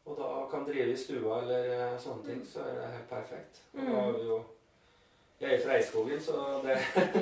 og 0.05 0.19
da 0.19 0.31
kan 0.51 0.67
drive 0.69 0.93
i 0.93 0.99
stua 0.99 1.41
eller 1.41 1.97
sånne 2.03 2.27
ting, 2.27 2.45
så 2.45 2.67
er 2.67 2.77
det 2.77 2.91
helt 2.99 3.09
perfekt. 3.09 3.63
Og 3.73 3.87
da 3.87 4.01
har 4.03 4.19
vi 4.19 4.29
jo 4.29 4.43
Jeg 5.43 5.55
er 5.57 5.63
fra 5.65 5.75
Eidskogen, 5.77 6.21
så 6.23 6.33
det 6.63 6.77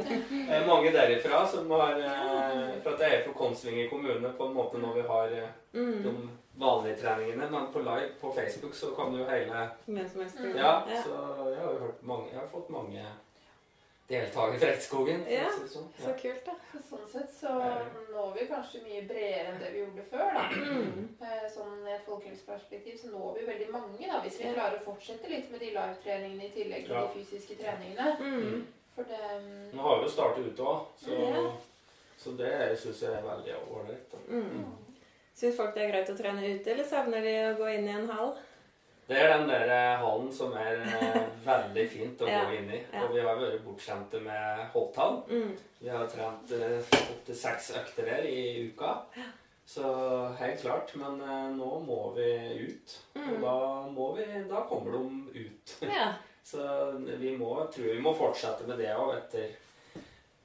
er 0.55 0.67
mange 0.67 0.91
derifra 0.93 1.39
som 1.49 1.71
har 1.71 1.95
eh, 1.97 2.83
For 2.85 2.91
at 2.91 3.01
jeg 3.01 3.15
er 3.17 3.23
fra 3.25 3.33
Konsvinger 3.39 3.89
kommune 3.91 4.33
på 4.39 4.47
en 4.51 4.55
måte 4.55 4.79
når 4.83 4.95
vi 5.01 5.07
har 5.09 5.33
eh, 5.41 5.49
Mm. 5.73 6.03
de 6.03 6.13
vanlige 6.59 6.97
treningene. 6.99 7.47
Men 7.51 7.67
på 7.73 7.79
live 7.79 8.09
på 8.21 8.33
Facebook 8.35 8.75
så 8.75 8.87
kan 8.97 9.15
jo 9.15 9.25
hele 9.29 9.61
Hvem 9.87 10.09
som 10.09 10.21
helst. 10.21 10.41
Ja, 10.57 10.73
så 11.05 11.13
jeg 11.51 11.61
har 11.63 11.73
jo 11.73 11.79
hørt 11.79 12.03
mange 12.03 12.27
Jeg 12.33 12.41
har 12.41 12.49
fått 12.53 12.71
mange 12.71 13.05
deltakere 14.11 14.59
fra 14.59 14.69
Rettskogen. 14.73 15.23
Ja. 15.31 15.47
sånn. 15.71 15.87
Så 16.03 16.13
kult, 16.19 16.43
da. 16.47 16.55
Så 16.73 16.81
sånn 16.89 17.07
sett 17.13 17.31
så 17.37 17.53
når 18.11 18.33
vi 18.37 18.47
kanskje 18.51 18.83
mye 18.85 19.03
bredere 19.09 19.53
enn 19.53 19.61
det 19.63 19.71
vi 19.75 19.83
gjorde 19.85 20.05
før. 20.11 20.35
da. 20.35 20.45
Mm. 20.51 21.09
Eh, 21.23 21.47
Sånn 21.55 21.87
i 21.89 21.95
et 21.95 22.05
folkehelseperspektiv 22.07 22.99
så 23.01 23.13
når 23.15 23.39
vi 23.39 23.47
veldig 23.47 23.71
mange 23.73 24.07
da, 24.11 24.21
hvis 24.25 24.39
vi 24.43 24.53
klarer 24.55 24.79
å 24.81 24.85
fortsette 24.85 25.31
litt 25.31 25.51
med 25.51 25.61
de 25.63 25.71
live-treningene 25.77 26.45
i 26.49 26.53
tillegg 26.55 26.87
til 26.87 26.95
Ja. 26.95 27.07
de 27.07 27.19
fysiske 27.25 27.57
treningene. 27.63 28.17
Mm. 28.21 28.67
For 28.95 29.03
det 29.07 29.19
mm, 29.41 29.71
Nå 29.77 29.83
har 29.83 29.99
vi 29.99 30.05
jo 30.09 30.11
startet 30.17 30.47
ute 30.53 30.63
òg, 30.63 30.87
så, 30.99 31.11
Ja. 31.15 31.53
så 32.19 32.37
det 32.37 32.79
syns 32.79 33.01
jeg 33.03 33.13
er 33.13 33.23
veldig 33.23 33.55
ålreit. 33.71 34.15
Mm. 34.29 34.65
Syns 35.35 35.57
folk 35.57 35.75
det 35.75 35.83
er 35.87 35.93
greit 35.93 36.11
å 36.11 36.17
trene 36.19 36.43
ute, 36.55 36.71
eller 36.71 36.85
savner 36.85 37.23
de 37.23 37.35
å 37.53 37.57
gå 37.59 37.75
inn 37.75 37.87
i 37.89 37.93
en 37.95 38.09
hall? 38.11 38.35
Det 39.11 39.19
er 39.19 39.33
den 39.33 39.49
der 39.51 39.67
eh, 39.75 39.99
hallen 39.99 40.29
som 40.33 40.53
er 40.55 40.85
eh, 40.87 41.17
veldig 41.51 41.85
fint 41.91 42.21
å 42.23 42.29
Ja. 42.31 42.45
gå 42.47 42.55
inn 42.61 42.71
i. 42.71 42.79
Ja. 42.93 43.03
Og 43.03 43.15
vi 43.17 43.25
har 43.27 43.41
vært 43.41 43.65
bortskjemte 43.65 44.21
med 44.23 44.61
Holthall. 44.75 45.17
Mm. 45.31 45.53
Vi 45.81 45.91
har 45.91 46.07
trent 46.13 46.53
eh, 46.55 46.79
opptil 47.11 47.35
seks 47.41 47.73
økter 47.81 48.07
der 48.07 48.29
i 48.31 48.69
uka. 48.71 48.93
Så 49.71 49.87
helt 50.39 50.63
klart. 50.63 50.95
Men 50.99 51.19
nå 51.59 51.71
må 51.87 51.99
vi 52.17 52.29
ut. 52.69 52.97
Og 53.17 53.21
Mm. 53.21 53.41
da, 53.43 53.57
må 53.95 54.07
vi, 54.17 54.25
da 54.51 54.63
kommer 54.71 54.93
de 54.97 55.43
ut. 55.45 55.75
Ja. 55.87 56.13
Så 56.51 56.63
vi 57.21 57.35
må, 57.39 57.53
tror 57.71 57.91
vi 57.95 58.01
må 58.03 58.15
fortsette 58.19 58.67
med 58.67 58.79
det 58.81 58.95
òg 58.97 59.13
etter 59.19 59.51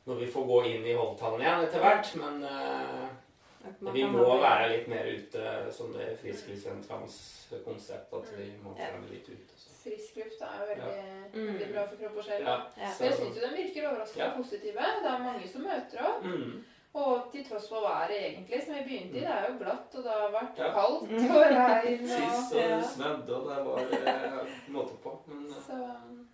når 0.06 0.20
vi 0.20 0.28
får 0.30 0.44
gå 0.46 0.58
inn 0.70 0.84
i 0.86 0.94
Holthallen 0.94 1.42
igjen 1.42 1.64
etter 1.66 1.82
hvert. 1.82 2.12
Men 2.22 2.44
vi 3.94 4.04
må 4.04 4.26
være 4.42 4.70
litt 4.78 4.88
mer 4.88 5.06
ute, 5.16 5.72
som 5.72 5.94
det 5.94 6.02
er 6.12 6.16
Frisklivssentralens 6.22 7.18
konsept. 7.66 8.14
At 8.14 8.38
vi 8.38 8.52
må 8.64 8.76
Ja. 8.78 8.86
trene 8.92 9.10
litt 9.12 9.30
ute. 9.30 9.54
Så. 9.58 9.70
Frisk 9.84 10.16
luft 10.16 10.42
er 10.42 10.54
jo 10.60 10.66
veldig, 10.72 11.34
Mm. 11.34 11.48
veldig 11.54 11.74
bra 11.74 11.86
for 11.88 11.96
kropp 11.96 12.18
og 12.18 12.24
sjel. 12.24 12.42
Ja, 12.42 12.56
Ja. 12.78 12.90
Men 13.00 13.08
jeg 13.10 13.14
syns 13.14 13.36
den 13.42 13.54
virker 13.58 13.90
overraskende 13.90 14.26
Ja. 14.26 14.38
positive. 14.38 14.82
Det 15.04 15.12
er 15.12 15.20
mange 15.24 15.48
som 15.48 15.62
møter 15.62 16.00
opp. 16.08 16.24
Mm. 16.24 16.64
Og 16.96 17.30
til 17.32 17.44
tross 17.46 17.68
for 17.70 17.82
været, 17.84 18.12
egentlig, 18.24 18.64
som 18.66 18.74
vi 18.76 18.82
begynte 18.88 19.18
i. 19.18 19.20
Det 19.20 19.28
er 19.30 19.46
jo 19.52 19.58
glatt, 19.60 19.96
og 19.96 20.04
det 20.04 20.12
har 20.12 20.32
vært 20.32 20.58
Ja. 20.58 20.72
kaldt 20.74 21.10
Mm. 21.12 21.30
og 21.36 21.46
regn. 21.52 22.08
Sist 22.08 22.22
Og, 22.22 22.52
så 22.52 22.60
Ja. 22.60 22.82
snødde, 22.82 23.36
og 23.36 23.44
det 23.50 23.66
var 23.66 23.80
eh, 23.80 24.48
måte 24.70 24.96
på. 25.04 25.22
Men 25.28 25.48
så 25.68 25.74
mm. 25.76 26.28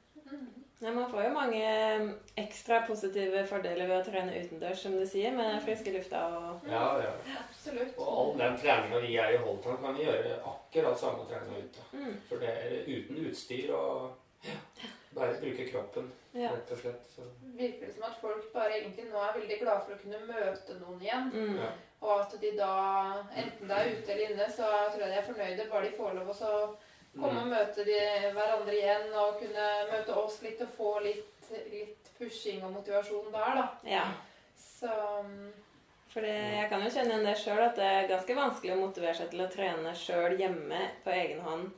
Ja, 0.82 0.90
man 0.92 1.12
får 1.12 1.24
jo 1.28 1.34
mange 1.36 1.60
eh, 1.62 2.08
ekstra 2.42 2.80
positive 2.88 3.44
fordeler 3.46 3.86
ved 3.86 4.00
å 4.00 4.06
trene 4.08 4.34
utendørs, 4.42 4.80
som 4.82 4.96
du 4.98 5.04
sier, 5.06 5.30
med 5.38 5.60
friske 5.62 5.94
lufta 5.94 6.24
og 6.40 6.66
Ja, 6.72 6.88
ja. 7.04 7.12
Absolutt. 7.44 7.94
Og 8.02 8.08
all 8.24 8.32
den 8.40 8.58
treninga 8.58 9.02
vi 9.04 9.12
er 9.22 9.36
i 9.36 9.44
Holtan, 9.44 9.78
kan 9.84 9.94
vi 10.00 10.08
gjøre 10.08 10.40
akkurat 10.54 10.98
samme 10.98 11.28
treninga 11.30 11.62
ute. 11.68 11.86
mm, 11.94 12.16
For 12.30 12.42
det 12.42 12.50
er 12.50 12.90
uten 12.90 13.22
utstyr 13.28 13.70
og 13.78 14.18
ja, 14.48 14.58
bare 15.14 15.38
bruke 15.44 15.68
kroppen, 15.70 16.10
Ja. 16.34 16.50
rett 16.56 16.72
og 16.74 16.78
slett. 16.82 17.06
Så, 17.14 17.28
Virker 17.62 17.86
det 17.86 17.94
som 17.94 18.04
at 18.10 18.18
folk 18.22 18.50
bare 18.54 18.80
egentlig 18.82 19.06
nå 19.12 19.22
er 19.22 19.38
veldig 19.38 19.60
glade 19.62 19.86
for 19.86 19.94
å 19.94 20.02
kunne 20.02 20.26
møte 20.34 20.80
noen 20.82 21.02
igjen. 21.06 21.30
Mm. 21.36 21.58
ja. 21.62 21.72
Og 22.02 22.22
at 22.24 22.34
de 22.42 22.56
da, 22.58 22.74
enten 23.38 23.68
det 23.70 23.78
er 23.78 23.92
ute 24.00 24.12
eller 24.16 24.32
inne, 24.32 24.48
så 24.50 24.66
tror 24.90 25.04
jeg 25.06 25.12
de 25.14 25.18
er 25.22 25.28
fornøyde 25.30 25.70
bare 25.70 25.86
de 25.86 25.98
får 26.00 26.16
lov 26.18 26.32
å 26.34 26.34
så 26.34 26.54
komme 27.16 27.42
og 27.42 27.48
Mm. 27.48 27.50
møte 27.52 27.84
de, 27.86 27.98
hverandre 28.36 28.76
igjen 28.78 29.14
og 29.14 29.40
kunne 29.40 29.66
møte 29.92 30.16
oss 30.16 30.42
litt 30.42 30.62
og 30.62 30.70
få 30.78 30.92
litt, 31.04 31.50
litt 31.72 32.12
pushing 32.18 32.64
og 32.64 32.72
motivasjon 32.78 33.32
der, 33.34 33.56
da. 33.56 33.68
ja. 33.86 34.06
Så 34.56 34.88
mm, 35.26 35.52
For 36.14 36.22
jeg 36.28 36.70
kan 36.70 36.82
jo 36.84 36.90
kjenne 36.90 37.14
igjen 37.14 37.26
det 37.26 37.38
sjøl, 37.40 37.60
at 37.64 37.76
det 37.76 37.86
er 37.88 38.08
ganske 38.08 38.36
vanskelig 38.36 38.74
å 38.76 38.80
motivere 38.82 39.16
seg 39.16 39.30
til 39.32 39.42
å 39.46 39.50
trene 39.52 39.94
sjøl 39.96 40.38
hjemme 40.40 40.82
på 41.04 41.10
egen 41.16 41.40
hånd. 41.46 41.70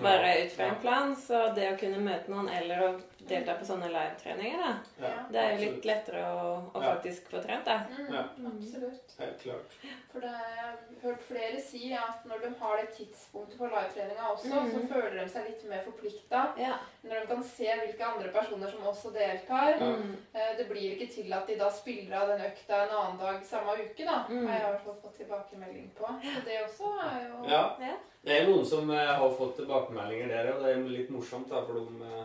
Bare 0.00 0.44
ut 0.46 0.52
fra 0.52 0.64
en 0.64 0.76
plan. 0.80 1.16
Så 1.16 1.54
det 1.54 1.66
å 1.72 1.78
kunne 1.78 1.98
møte 2.00 2.30
noen 2.32 2.48
eller 2.48 2.80
å 2.86 3.00
delta 3.28 3.54
på 3.54 3.64
sånne 3.68 3.90
live-treninger, 3.92 4.58
da, 4.58 4.70
Ja, 5.02 5.10
det 5.30 5.38
er 5.42 5.50
jo 5.52 5.58
litt 5.70 5.84
lettere 5.84 6.22
å, 6.26 6.46
å 6.74 6.80
faktisk 6.82 7.28
få 7.30 7.42
trent, 7.44 7.64
da. 7.64 7.76
mm, 7.90 8.08
Ja. 8.14 8.22
absolutt. 8.48 9.12
Helt 9.18 9.42
klart. 9.42 9.76
For 10.12 10.20
det 10.20 10.28
har 10.28 10.56
jeg 10.56 11.02
hørt 11.02 11.22
flere 11.28 11.60
si 11.60 11.92
at 11.94 12.24
når 12.26 12.40
de 12.42 12.50
har 12.60 12.76
det 12.80 12.88
tidspunktet 12.96 13.58
på 13.58 13.68
livetreninga 13.70 14.26
også, 14.32 14.50
Mhm. 14.50 14.72
så 14.72 14.88
føler 14.94 15.20
de 15.22 15.28
seg 15.28 15.44
litt 15.48 15.64
mer 15.68 15.84
forplikta. 15.84 16.42
Ja. 16.58 16.74
Når 17.04 17.20
de 17.20 17.26
kan 17.26 17.42
se 17.44 17.64
hvilke 17.64 18.04
andre 18.04 18.28
personer 18.32 18.70
som 18.70 18.80
også 18.80 19.12
deltar. 19.12 19.78
Mm. 19.78 20.16
Eh, 20.34 20.56
Det 20.56 20.68
blir 20.68 20.96
ikke 20.98 21.12
til 21.14 21.32
at 21.32 21.46
de 21.46 21.56
da 21.56 21.68
spiller 21.70 22.16
av 22.16 22.28
den 22.28 22.40
økta 22.40 22.82
en 22.82 22.88
annen 22.96 23.18
dag 23.18 23.44
samme 23.44 23.72
uke, 23.78 24.04
da. 24.04 24.24
Mm. 24.28 24.46
Har 24.46 24.58
jeg 24.58 24.62
i 24.62 24.70
hvert 24.72 24.84
fall 24.84 24.96
fått 25.02 25.16
tilbakemelding 25.18 25.90
på. 25.96 26.06
Så 26.22 26.44
det 26.44 26.58
også 26.64 26.88
er 27.00 27.28
jo 27.28 27.48
Ja. 27.48 27.76
Ja. 27.80 27.94
Det 28.24 28.40
er 28.42 28.46
noen 28.46 28.64
som 28.64 28.88
eh, 28.90 29.06
har 29.16 29.30
fått 29.30 29.56
tilbakemeldinger 29.86 30.28
der, 30.28 30.52
og 30.54 30.60
det 30.64 30.70
er 30.72 30.76
litt 30.88 31.10
morsomt, 31.10 31.48
da, 31.50 31.56
for 31.66 31.74
de 31.74 31.80
eh, 32.06 32.24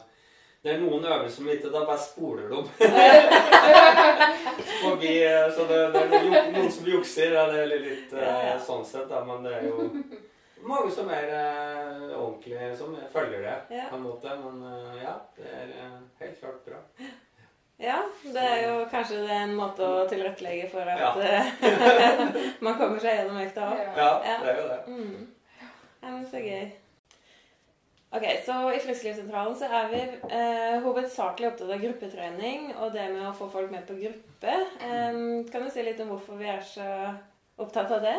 det 0.64 0.72
er 0.74 0.80
noen 0.82 1.06
øvelser 1.06 1.36
som 1.38 1.48
ikke 1.54 1.70
da 1.72 1.84
bare 1.86 2.00
spoler 2.02 2.48
dem 2.50 2.66
forbi. 4.84 5.12
eh, 5.24 5.52
Så 5.56 5.62
det, 5.70 5.78
det 5.94 6.02
er 6.02 6.10
noen, 6.24 6.54
noen 6.56 6.72
som 6.74 6.86
jukser. 6.90 7.32
Ja, 7.38 7.44
det 7.52 7.60
er 7.62 7.68
litt 7.86 8.12
ja. 8.18 8.58
sånn 8.66 8.86
sett, 8.86 9.06
da, 9.10 9.22
men 9.28 9.44
det 9.46 9.54
er 9.60 9.64
jo 9.70 9.78
mange 10.68 10.90
som 10.92 11.10
er 11.14 11.26
eh, 11.30 12.18
ordentlige, 12.18 12.72
som 12.80 12.98
følger 13.14 13.42
det 13.46 13.58
Ja. 13.78 13.86
på 13.92 13.96
en 14.00 14.08
måte. 14.10 14.30
Men 14.42 14.56
ja, 15.04 15.14
det 15.38 15.48
er 15.54 15.68
helt 16.20 16.40
klart 16.42 16.66
bra. 16.66 16.78
ja. 17.80 18.00
Det 18.26 18.42
er 18.50 18.60
jo 18.66 18.74
kanskje 18.92 19.16
det 19.22 19.30
er 19.38 19.44
en 19.46 19.56
måte 19.56 19.82
å 19.86 20.08
tilrettelegge 20.10 20.70
for 20.74 20.82
at 20.90 21.00
Ja. 21.00 21.14
man 22.66 22.74
kommer 22.82 23.00
seg 23.00 23.16
gjennom 23.22 23.38
økta 23.46 23.62
òg. 23.72 23.78
Ja. 23.96 24.12
det 24.26 24.50
er 24.52 24.58
jo 24.64 24.68
det. 24.74 24.82
Mm. 24.88 25.28
Ja, 26.02 26.08
men 26.10 26.26
så 26.34 26.38
gøy. 26.44 26.66
Ok, 28.18 28.26
så 28.46 28.54
I 28.74 28.80
Frisklivssentralen 28.82 29.56
så 29.60 29.68
er 29.70 29.92
vi 29.92 29.98
eh, 30.34 30.80
hovedsakelig 30.82 31.52
opptatt 31.52 31.70
av 31.76 31.82
gruppetrening 31.84 32.72
og 32.74 32.96
det 32.96 33.04
med 33.14 33.28
å 33.30 33.34
få 33.38 33.46
folk 33.54 33.70
med 33.70 33.84
på 33.86 33.94
gruppe. 34.00 34.56
Em, 34.88 35.44
kan 35.52 35.62
du 35.62 35.70
si 35.70 35.84
litt 35.86 36.02
om 36.02 36.10
hvorfor 36.16 36.40
vi 36.40 36.48
er 36.50 36.64
så 36.66 36.88
opptatt 37.62 37.94
av 37.94 38.02
det? 38.08 38.16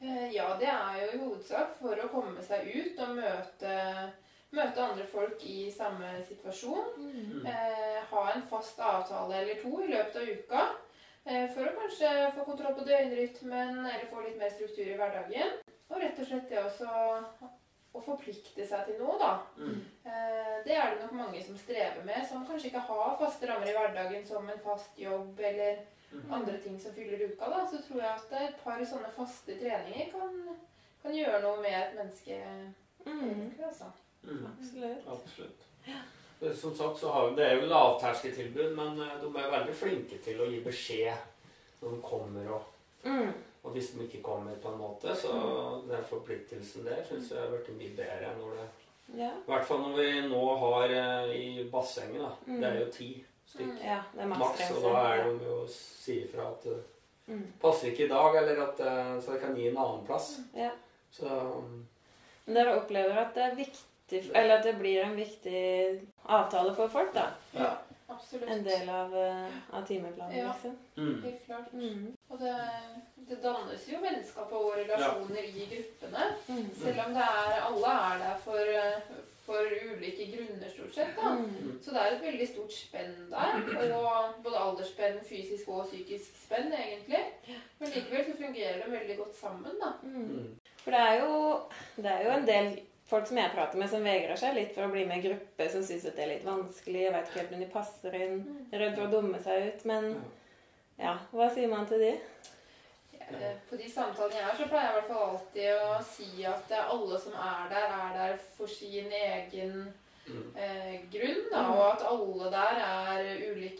Eh, 0.00 0.32
Ja, 0.32 0.48
det 0.56 0.70
er 0.72 0.96
jo 1.02 1.10
i 1.10 1.20
hovedsak 1.26 1.76
for 1.82 2.00
å 2.00 2.08
komme 2.08 2.40
seg 2.46 2.72
ut 2.72 3.04
og 3.04 3.12
møte, 3.20 3.76
møte 4.56 4.86
andre 4.88 5.04
folk 5.12 5.44
i 5.44 5.68
samme 5.76 6.16
situasjon. 6.30 6.96
Mm. 6.96 7.46
Eh, 7.52 8.02
ha 8.14 8.26
en 8.32 8.48
fast 8.48 8.80
avtale 8.80 9.42
eller 9.42 9.60
to 9.60 9.76
i 9.82 9.92
løpet 9.92 10.20
av 10.22 10.36
uka. 10.38 10.68
Eh, 11.26 11.50
for 11.52 11.68
å 11.68 11.76
kanskje 11.82 12.16
få 12.38 12.48
kontroll 12.48 12.80
på 12.80 12.88
døgnrytmen 12.88 13.82
eller 13.84 14.08
få 14.08 14.24
litt 14.24 14.40
mer 14.40 14.56
struktur 14.56 14.88
i 14.88 14.96
hverdagen. 14.96 15.58
Og 15.92 16.00
rett 16.00 16.16
og 16.16 16.32
slett 16.32 16.48
det 16.48 16.64
også 16.64 16.88
å 17.94 18.00
forplikte 18.00 18.64
seg 18.66 18.86
til 18.86 18.98
noe, 19.02 19.18
da. 19.20 19.32
Mm. 19.58 19.80
Eh, 20.06 20.54
det 20.64 20.76
er 20.76 20.94
det 20.94 21.02
nok 21.02 21.12
mange 21.12 21.42
som 21.44 21.56
strever 21.58 22.04
med, 22.04 22.26
som 22.28 22.46
kanskje 22.46 22.70
ikke 22.70 22.80
har 22.88 23.16
faste 23.20 23.46
rammer 23.50 23.68
i 23.68 23.74
hverdagen 23.76 24.24
som 24.26 24.48
en 24.50 24.58
fast 24.64 24.98
jobb 24.98 25.40
eller 25.40 25.82
Mm. 26.12 26.32
andre 26.32 26.58
ting 26.60 26.74
som 26.80 26.92
fyller 26.92 27.22
uka. 27.24 27.46
da, 27.48 27.66
Så 27.70 27.78
tror 27.88 28.00
jeg 28.02 28.10
at 28.10 28.32
et 28.42 28.56
par 28.64 28.78
sånne 28.84 29.08
faste 29.16 29.54
treninger 29.58 30.10
kan, 30.12 30.56
kan 31.02 31.14
gjøre 31.16 31.38
noe 31.42 31.62
med 31.62 31.72
et 31.72 31.94
menneske. 31.96 32.36
Mm, 33.06 33.52
altså. 33.64 33.84
Mm. 34.22 34.46
absolutt. 34.46 35.06
Absolutt. 35.08 35.62
Det, 36.40 36.56
som 36.58 36.74
sagt 36.76 36.98
så 37.00 37.08
har, 37.12 37.30
det 37.36 37.46
er 37.46 37.54
jo 37.60 37.66
lavterskeltilbud, 37.70 38.74
men 38.76 39.00
eh, 39.00 39.14
de 39.22 39.26
er 39.40 39.50
veldig 39.56 39.74
flinke 39.74 40.18
til 40.24 40.40
å 40.44 40.50
gi 40.50 40.60
beskjed 40.60 41.16
når 41.80 41.90
de 41.96 42.02
kommer. 42.02 42.52
Og, 42.58 42.62
Mm, 43.04 43.32
og 43.62 43.74
hvis 43.74 43.90
de 43.94 44.04
ikke 44.06 44.22
kommer, 44.22 44.54
på 44.62 44.68
en 44.72 44.78
måte, 44.78 45.14
så 45.16 45.32
den 45.88 46.04
forpliktelsen 46.08 46.86
der 46.86 47.04
syns 47.08 47.30
jeg 47.30 47.40
har 47.40 47.50
blitt 47.52 47.76
mye 47.78 47.96
bedre. 47.96 48.32
Når 48.38 48.56
det, 48.56 48.68
ja. 49.18 49.28
I 49.30 49.50
hvert 49.50 49.66
fall 49.68 49.84
når 49.84 49.96
vi 50.00 50.08
nå 50.28 50.40
har 50.64 50.96
eh, 50.96 51.36
i 51.36 51.68
bassenget. 51.72 52.22
da. 52.22 52.32
Mm. 52.46 52.56
Det 52.60 52.70
er 52.70 52.80
jo 52.80 52.88
ti 52.96 53.10
stykk 53.52 53.84
ja, 53.84 54.00
er 54.18 54.26
maks, 54.32 54.64
og 54.72 54.82
da 54.88 55.04
er 55.12 55.24
de 55.28 55.46
jo 55.46 55.60
å 55.62 55.68
si 55.68 56.18
ifra 56.24 56.48
at 56.54 56.66
det 56.70 56.80
Mm, 57.30 57.44
passer 57.62 57.92
ikke 57.92 58.04
i 58.04 58.10
dag, 58.10 58.34
eller 58.36 58.60
at 58.64 58.80
eh, 58.82 59.10
så 59.22 59.36
jeg 59.36 59.40
kan 59.44 59.54
gi 59.54 59.68
en 59.68 59.76
annen 59.78 60.00
plass. 60.06 60.40
ja. 60.58 60.70
Så 61.12 61.28
Men 62.46 62.54
dere 62.56 62.80
opplever 62.80 63.18
at 63.20 63.34
det 63.36 63.42
er 63.44 63.54
viktig, 63.54 64.22
eller 64.34 64.56
at 64.56 64.64
det 64.66 64.72
blir 64.80 65.04
en 65.04 65.14
viktig 65.16 65.62
avtale 66.24 66.74
for 66.74 66.90
folk, 66.90 67.12
da? 67.14 67.28
ja. 67.54 67.68
Absolutt. 68.22 68.48
En 68.50 68.62
del 68.64 68.88
av, 68.88 69.14
eh, 69.16 69.46
av 69.76 69.86
timeplanen, 69.86 70.36
Ja. 70.38 70.52
liksom? 70.52 70.76
Mm. 70.96 71.22
Helt 71.24 71.44
klart. 71.46 71.72
Mm, 71.72 72.16
Og 72.30 72.38
det, 72.38 72.54
det 73.28 73.42
dannes 73.42 73.88
jo 73.88 73.98
vennskap 74.00 74.52
og 74.52 74.72
relasjoner 74.76 75.42
i 75.44 75.66
gruppene. 75.72 76.24
mm, 76.48 76.70
Selv 76.82 77.00
om 77.06 77.14
det 77.14 77.22
er, 77.26 77.60
alle 77.66 77.92
er 78.12 78.18
der 78.18 78.36
for, 78.44 78.72
for 79.46 79.58
ulike 79.92 80.28
grunner, 80.36 80.70
stort 80.70 80.94
sett. 80.94 81.16
da. 81.16 81.34
mm. 81.34 81.78
Så 81.82 81.90
det 81.90 82.00
er 82.00 82.12
et 82.16 82.22
veldig 82.22 82.48
stort 82.48 82.72
spenn 82.72 83.30
der. 83.30 83.92
Og 83.98 84.42
både 84.44 84.56
aldersspenn, 84.58 85.18
fysisk 85.28 85.68
og 85.68 85.86
psykisk 85.90 86.38
spenn, 86.44 86.72
egentlig. 86.72 87.24
Men 87.78 87.88
likevel 87.88 88.24
så 88.30 88.36
fungerer 88.46 88.84
de 88.84 88.90
veldig 88.92 89.16
godt 89.18 89.36
sammen, 89.36 89.72
da. 89.82 89.92
Mm. 90.02 90.22
Mm. 90.22 90.58
For 90.84 90.90
det 90.90 91.00
er, 91.00 91.14
jo, 91.24 91.60
det 91.96 92.06
er 92.06 92.24
jo 92.24 92.30
en 92.38 92.46
del 92.46 92.80
folk 93.12 93.28
som 93.28 93.38
jeg 93.38 93.52
prater 93.54 93.80
med, 93.80 93.90
som 93.92 94.06
vegrer 94.06 94.40
seg 94.40 94.56
litt 94.56 94.72
for 94.74 94.88
å 94.88 94.92
bli 94.92 95.04
med 95.08 95.20
i 95.20 95.26
gruppe, 95.28 95.68
som 95.70 95.84
syns 95.86 96.08
det 96.08 96.24
er 96.24 96.32
litt 96.34 96.46
vanskelig, 96.48 97.06
veit 97.14 97.28
ikke 97.28 97.42
helt 97.42 97.56
om 97.56 97.64
de 97.64 97.70
passer 97.72 98.16
inn, 98.18 98.42
er 98.72 98.82
redd 98.82 98.96
for 98.98 99.06
å 99.06 99.12
dumme 99.12 99.42
seg 99.44 99.68
ut. 99.68 99.86
Men 99.90 100.08
ja, 100.98 101.16
hva 101.32 101.48
sier 101.52 101.70
man 101.72 101.88
til 101.90 102.02
de? 102.02 102.12
På 103.68 103.78
de 103.80 103.88
samtalene 103.88 104.36
jeg 104.36 104.44
har, 104.44 104.56
så 104.58 104.68
pleier 104.68 104.88
jeg 104.88 104.92
i 104.92 104.98
hvert 104.98 105.12
fall 105.12 105.28
alltid 105.30 105.68
å 105.86 105.98
si 106.04 106.44
at 106.44 106.72
eh, 106.74 106.90
alle 106.92 107.20
som 107.22 107.36
er 107.40 107.68
der, 107.70 107.94
er 107.96 108.16
der 108.18 108.40
for 108.58 108.68
sin 108.68 109.12
egen 109.22 109.92
Mm. 110.22 110.54
eh, 110.54 111.00
grunn, 111.10 111.48
da, 111.50 111.64
og 111.74 111.80
at 111.96 112.02
alle 112.06 112.50
der 112.52 112.76
er 112.78 113.30
ulike. 113.50 113.71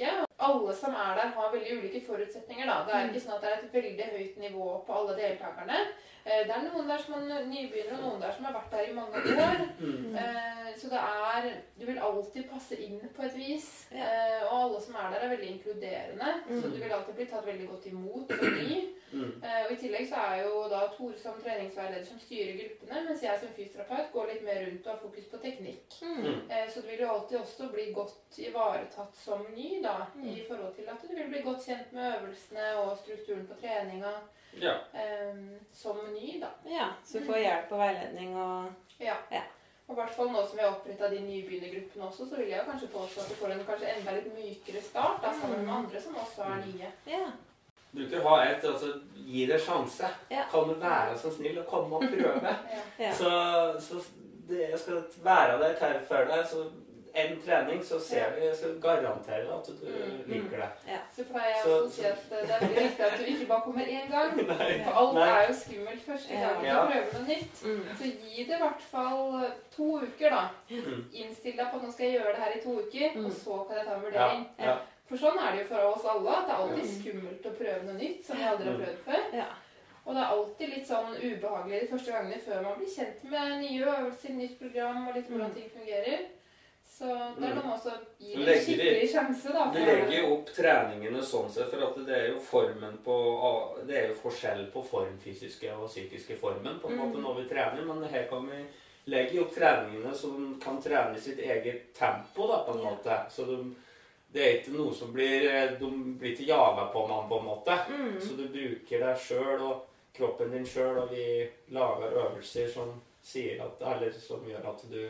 Alle 0.49 0.75
som 0.75 0.95
er 0.95 1.13
der, 1.19 1.29
har 1.37 1.53
veldig 1.53 1.77
ulike 1.79 2.01
forutsetninger. 2.07 2.67
Da. 2.67 2.79
Det 2.87 2.95
er 2.95 3.11
ikke 3.11 3.21
sånn 3.27 3.37
at 3.37 3.43
det 3.45 3.51
er 3.53 3.61
et 3.63 3.75
veldig 3.77 4.07
høyt 4.17 4.41
nivå 4.43 4.71
på 4.87 4.97
alle 4.99 5.15
deltakerne. 5.19 5.79
Eh, 6.25 6.43
det 6.47 6.55
er 6.55 6.65
noen 6.69 6.89
der 6.91 6.99
som 7.03 7.15
er 7.19 7.45
nybegynnere, 7.51 7.99
og 7.99 8.03
noen 8.07 8.21
der 8.23 8.33
som 8.37 8.45
har 8.47 8.55
vært 8.57 8.71
der 8.75 8.89
i 8.91 8.95
mange 8.95 9.23
år. 9.47 9.63
Mm. 9.81 10.17
Eh, 10.23 10.73
så 10.79 10.89
det 10.93 11.01
er 11.03 11.49
Du 11.79 11.87
vil 11.87 11.99
alltid 11.99 12.45
passe 12.51 12.77
inn 12.79 13.01
på 13.17 13.23
et 13.27 13.37
vis. 13.37 13.69
Eh, 13.93 14.43
og 14.51 14.57
alle 14.65 14.81
som 14.81 14.95
er 14.95 15.11
der, 15.15 15.25
er 15.27 15.33
veldig 15.37 15.51
inkluderende. 15.57 16.35
Så 16.49 16.55
Mm. 16.67 16.73
du 16.73 16.79
vil 16.83 16.93
alltid 16.99 17.15
bli 17.15 17.27
tatt 17.27 17.47
veldig 17.47 17.69
godt 17.69 17.87
imot 17.87 18.29
som 18.39 18.55
ny. 18.55 18.83
Mm. 19.13 19.43
Eh, 19.45 19.65
og 19.67 19.73
I 19.73 19.77
tillegg 19.77 20.09
så 20.09 20.15
er 20.17 20.43
jo 20.45 20.69
da 20.73 20.81
Tore 20.97 21.19
som 21.19 21.41
treningsveileder 21.43 22.05
som 22.09 22.19
styrer 22.19 22.57
gruppene, 22.59 23.03
mens 23.09 23.23
jeg 23.23 23.41
som 23.41 23.49
fysioterapeut 23.57 24.13
går 24.13 24.27
litt 24.33 24.45
mer 24.45 24.61
rundt 24.67 24.87
og 24.87 24.93
har 24.93 25.01
fokus 25.03 25.25
på 25.31 25.41
teknikk. 25.43 25.97
Mm. 26.03 26.51
Eh, 26.51 26.69
så 26.73 26.81
du 26.81 26.89
vil 26.89 27.01
jo 27.05 27.09
alltid 27.15 27.39
også 27.41 27.69
bli 27.73 27.93
godt 27.93 28.39
ivaretatt 28.39 29.17
som 29.17 29.47
ny, 29.55 29.83
da, 29.83 30.07
Mm. 30.15 30.29
i 30.37 30.45
forhold 30.49 30.75
til 30.77 30.89
at 30.89 31.03
du 31.03 31.15
vil 31.15 31.29
bli 31.29 31.43
godt 31.43 31.65
kjent 31.67 31.93
med 31.93 32.15
øvelsene 32.21 32.77
og 32.83 32.99
strukturen 32.99 33.47
på 33.47 33.55
treninga 33.61 34.13
Ja. 34.61 34.75
eh, 34.95 35.37
som 35.73 35.97
ny, 36.13 36.41
da. 36.41 36.51
Ja, 36.67 36.89
så 37.05 37.19
du 37.19 37.25
får 37.27 37.39
hjelp 37.39 37.73
og 37.73 37.79
veiledning 37.79 38.37
og 38.37 38.73
Ja. 39.01 39.17
Ja. 39.31 39.43
Og 39.89 39.97
i 39.99 40.01
hvert 40.01 40.15
fall 40.15 40.29
nå 40.31 40.47
som 40.47 40.57
vi 40.57 40.63
har 40.63 40.71
oppretta 40.73 41.09
de 41.11 41.19
nybegynnergruppene 41.21 42.05
også, 42.07 42.29
så 42.29 42.37
vil 42.37 42.49
jeg 42.49 42.65
kanskje 42.65 42.89
påstå 42.89 43.21
at 43.21 43.29
du 43.29 43.35
får 43.35 43.51
en 43.53 43.65
kanskje 43.67 43.89
enda 43.99 44.13
litt 44.13 44.29
mykere 44.35 44.81
start, 44.83 45.23
da, 45.23 45.33
sammen 45.33 45.59
med 45.59 45.67
Mm. 45.69 45.77
andre 45.77 46.01
som 46.01 46.15
også 46.15 46.43
er 46.43 46.63
nye. 46.67 46.93
Ja. 47.07 47.27
Bruker 47.95 48.23
ha 48.29 48.37
et 48.51 48.65
altså 48.65 48.93
Gi 49.23 49.47
det 49.47 49.61
sjanse. 49.63 50.09
Ja. 50.31 50.43
Kan 50.51 50.69
du 50.69 50.75
være 50.81 51.17
så 51.19 51.31
snill 51.33 51.59
å 51.63 51.65
komme 51.69 51.97
og 51.97 52.03
prøve? 52.11 52.55
Ja. 52.73 52.81
Ja. 52.99 53.13
Så, 53.15 53.31
så 53.81 54.01
det 54.49 54.59
jeg 54.71 54.79
skal 54.79 55.03
være 55.25 55.59
der 55.63 55.75
til 55.79 56.01
før 56.09 56.25
deg, 56.29 56.43
så 56.51 56.65
en 57.15 57.35
trening, 57.45 57.83
så 57.85 57.99
ser 58.01 58.31
vi, 58.35 58.47
jeg 58.47 58.57
garanterer 58.57 58.79
garantere 58.81 59.57
at 59.59 59.67
du 59.69 59.73
Mm, 59.93 60.23
liker 60.27 60.63
det. 60.63 60.99
Så 61.17 61.25
pleier 61.29 61.51
jeg 61.53 61.65
også 61.65 61.75
å 61.85 61.91
si 61.93 62.05
at 62.09 62.23
det 62.31 62.39
er 62.41 62.61
veldig 62.63 62.85
viktig 62.87 63.05
at 63.05 63.19
du 63.19 63.25
ikke 63.33 63.47
bare 63.51 63.65
kommer 63.67 63.91
én 63.97 64.07
gang. 64.11 64.31
For 64.87 65.01
alt 65.03 65.15
Nei. 65.19 65.27
er 65.29 65.43
jo 65.51 65.57
skummelt 65.59 66.07
første 66.07 66.39
gang 66.41 66.65
Ja. 66.65 66.79
du 66.81 66.93
prøver 66.93 67.19
noe 67.19 67.27
nytt. 67.29 67.61
Mm. 67.67 67.83
Så 67.99 68.05
gi 68.09 68.47
det 68.49 68.57
i 68.57 68.63
hvert 68.63 68.87
fall 68.95 69.45
to 69.77 69.89
uker, 70.07 70.31
da. 70.39 70.43
Mm. 70.71 71.05
Innstill 71.13 71.57
deg 71.61 71.69
på 71.69 71.77
at 71.77 71.85
nå 71.85 71.93
skal 71.93 72.07
jeg 72.09 72.17
gjøre 72.17 72.33
det 72.33 72.43
her 72.47 72.57
i 72.57 72.63
to 72.65 72.79
uker, 72.81 73.09
Mm. 73.19 73.27
og 73.27 73.33
så 73.43 73.59
kan 73.69 73.77
jeg 73.77 73.87
ta 73.87 73.93
en 73.93 74.01
Ja, 74.01 74.07
vurdering. 74.09 74.49
ja. 74.59 74.77
For 75.13 75.21
sånn 75.21 75.37
er 75.45 75.53
det 75.53 75.63
jo 75.63 75.69
for 75.75 75.89
oss 75.93 76.05
alle, 76.09 76.31
at 76.39 76.47
det 76.49 76.55
er 76.55 76.61
alltid 76.63 76.85
Mm. 76.89 76.93
skummelt 77.03 77.45
å 77.45 77.57
prøve 77.59 77.83
noe 77.85 77.99
nytt 78.01 78.25
som 78.25 78.37
vi 78.39 78.43
aldri 78.49 78.65
har 78.71 78.77
Mm. 78.79 78.85
prøvd 78.85 79.01
før. 79.05 79.23
Ja. 79.37 79.49
Og 80.07 80.15
det 80.15 80.23
er 80.23 80.31
alltid 80.35 80.69
litt 80.73 80.87
sånn 80.89 81.11
ubehagelig 81.21 81.81
de 81.81 81.87
første 81.93 82.11
gangene 82.13 82.39
før 82.41 82.63
man 82.63 82.79
blir 82.79 82.89
kjent 82.97 83.25
med 83.25 83.61
nye 83.61 83.85
øvelser, 83.85 84.31
nytt 84.35 84.59
program 84.59 85.09
og 85.09 85.15
litt 85.15 85.29
hvordan 85.29 85.51
Mm. 85.51 85.55
ting 85.55 85.71
fungerer. 85.71 86.19
Så 86.93 87.07
det 87.39 87.45
er 87.51 87.55
noe 87.55 87.65
med 87.65 87.75
også 87.77 87.91
å 87.93 87.99
gi 88.21 88.35
det 88.37 88.49
en 88.49 88.65
skikkelig 88.65 89.11
sjanse, 89.13 89.53
da. 89.53 89.71
Du 89.73 89.79
legger 89.79 90.19
jo 90.23 90.33
opp 90.35 90.47
treningene 90.47 91.23
sånn 91.23 91.51
sett, 91.51 91.69
for 91.71 91.83
at 91.87 92.07
det 92.07 92.17
er 92.17 92.29
jo 92.33 92.39
formen 92.41 92.99
på 93.05 93.87
Det 93.87 93.97
er 93.97 94.09
jo 94.09 94.15
forskjell 94.15 94.71
på 94.73 94.85
formfysiske 94.87 95.73
og 95.77 95.89
psykiske 95.89 96.39
formen 96.39 96.81
på 96.81 96.91
en 96.91 96.99
måte 96.99 97.17
Mm. 97.19 97.23
når 97.23 97.35
vi 97.37 97.49
trener, 97.55 97.85
men 97.85 98.03
her 98.09 98.25
kan 98.29 98.47
vi 98.49 98.65
legge 99.09 99.41
opp 99.41 99.53
treningene 99.55 100.15
som 100.15 100.59
kan 100.61 100.81
trene 100.83 101.17
i 101.17 101.21
sitt 101.21 101.39
eget 101.39 101.93
tempo, 101.95 102.47
da, 102.49 102.65
på 102.65 102.75
en 102.75 102.85
måte. 102.85 103.27
Så 103.31 103.45
de, 103.47 103.75
det 104.33 104.43
er 104.43 104.55
ikke 104.59 104.73
noe 104.77 104.95
som 104.97 105.13
blir 105.13 105.45
De 105.81 105.89
blir 106.19 106.33
ikke 106.33 106.49
jaga 106.49 106.87
på 106.93 107.07
man, 107.09 107.29
på 107.29 107.39
en 107.39 107.45
måte. 107.45 107.79
Mm. 107.91 108.21
Så 108.21 108.37
du 108.39 108.47
bruker 108.49 109.05
deg 109.05 109.19
sjøl 109.21 109.61
og 109.67 109.83
kroppen 110.17 110.51
din 110.53 110.67
sjøl, 110.67 110.99
og 111.03 111.11
vi 111.13 111.27
lager 111.73 112.17
øvelser 112.23 112.69
som 112.73 112.95
sier 113.23 113.61
at 113.65 113.83
Eller 113.95 114.13
som 114.13 114.43
gjør 114.49 114.71
at 114.73 114.83
du 114.91 115.03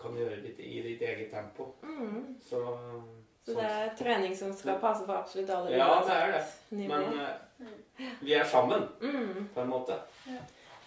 kan 0.00 0.16
gjøre 0.16 0.40
det 0.44 0.54
i 0.58 0.80
ditt 0.84 1.02
eget 1.02 1.30
tempo. 1.32 1.72
Mm. 1.82 2.36
Så, 2.40 2.60
Så 3.44 3.54
det 3.56 3.64
er 3.66 3.90
trening 3.98 4.36
som 4.36 4.52
skal 4.56 4.78
passe 4.80 5.04
for 5.06 5.12
absolutt 5.16 5.50
alle? 5.50 5.76
Ja, 5.76 5.90
det 6.06 6.16
er 6.16 6.32
det. 6.36 6.44
Men 6.70 7.02
uh, 7.20 7.66
vi 8.20 8.32
er 8.34 8.44
sammen, 8.44 8.88
Mm. 9.00 9.48
på 9.54 9.60
en 9.60 9.68
måte. 9.68 9.98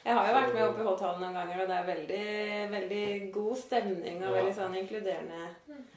Jeg 0.05 0.13
har 0.17 0.27
jo 0.27 0.33
vært 0.35 0.53
med 0.53 0.63
oppe 0.67 0.81
i 0.81 0.87
Hotthallen 0.87 1.21
noen 1.23 1.33
ganger, 1.37 1.61
og 1.63 1.67
det 1.69 1.75
er 1.77 1.85
veldig, 1.87 2.71
veldig 2.71 3.31
god 3.33 3.57
stemning 3.57 4.17
og 4.23 4.29
Ja. 4.29 4.41
veldig 4.41 4.55
sånn 4.57 4.75
inkluderende. 4.75 5.43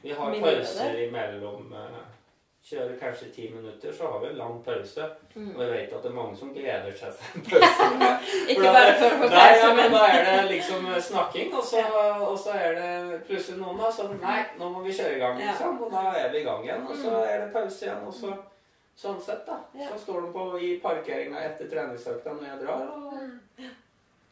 Vi 0.02 0.12
har 0.12 0.36
pauser 0.40 1.00
imellom. 1.08 1.72
eh, 1.72 2.04
Kjører 2.66 2.96
kanskje 2.98 3.30
ti 3.32 3.48
minutter, 3.54 3.92
så 3.94 4.08
har 4.10 4.18
vi 4.20 4.26
en 4.26 4.38
lang 4.38 4.62
pause. 4.64 4.98
Og 5.36 5.36
Mm. 5.36 5.58
jeg 5.60 5.70
vet 5.70 5.92
at 5.94 6.02
det 6.02 6.10
er 6.10 6.14
mange 6.14 6.36
som 6.36 6.52
gleder 6.54 6.92
seg 6.96 7.12
til 7.14 7.26
en 7.36 7.42
pause. 7.42 8.18
Ikke 8.50 8.72
bare 8.74 8.94
for 8.98 9.06
å 9.06 9.18
få 9.20 9.28
pause, 9.30 9.60
ja, 9.62 9.74
men 9.74 9.92
da 9.92 10.00
er 10.06 10.24
det 10.24 10.50
liksom 10.50 10.86
eh, 10.94 11.00
snakking, 11.00 11.54
og 11.54 11.62
så, 11.62 11.84
og 12.26 12.36
så 12.38 12.50
er 12.54 12.74
det 12.74 13.22
plutselig 13.28 13.58
noen 13.60 13.78
da 13.78 13.90
sånn 13.90 14.20
Nei, 14.20 14.42
nå 14.58 14.70
må 14.72 14.82
vi 14.82 14.90
kjøre 14.90 15.14
i 15.14 15.18
gang, 15.18 15.38
liksom. 15.38 15.80
Og 15.82 15.90
da 15.92 16.12
er 16.18 16.28
vi 16.32 16.38
i 16.38 16.42
gang 16.44 16.64
igjen. 16.64 16.86
Og 16.90 16.96
så 16.96 17.10
Mm. 17.10 17.28
er 17.28 17.38
det 17.44 17.52
pause 17.52 17.82
igjen, 17.86 18.06
og 18.06 18.12
så 18.14 18.36
Sånn 18.96 19.20
sett, 19.20 19.44
da. 19.46 19.58
Så 19.76 19.98
står 19.98 20.22
de 20.22 20.32
på 20.32 20.58
i 20.58 20.80
parkeringa 20.80 21.36
etter 21.44 21.68
treningsøkta 21.68 22.32
når 22.32 22.44
jeg 22.48 22.60
drar, 22.66 22.80
og. 22.96 23.12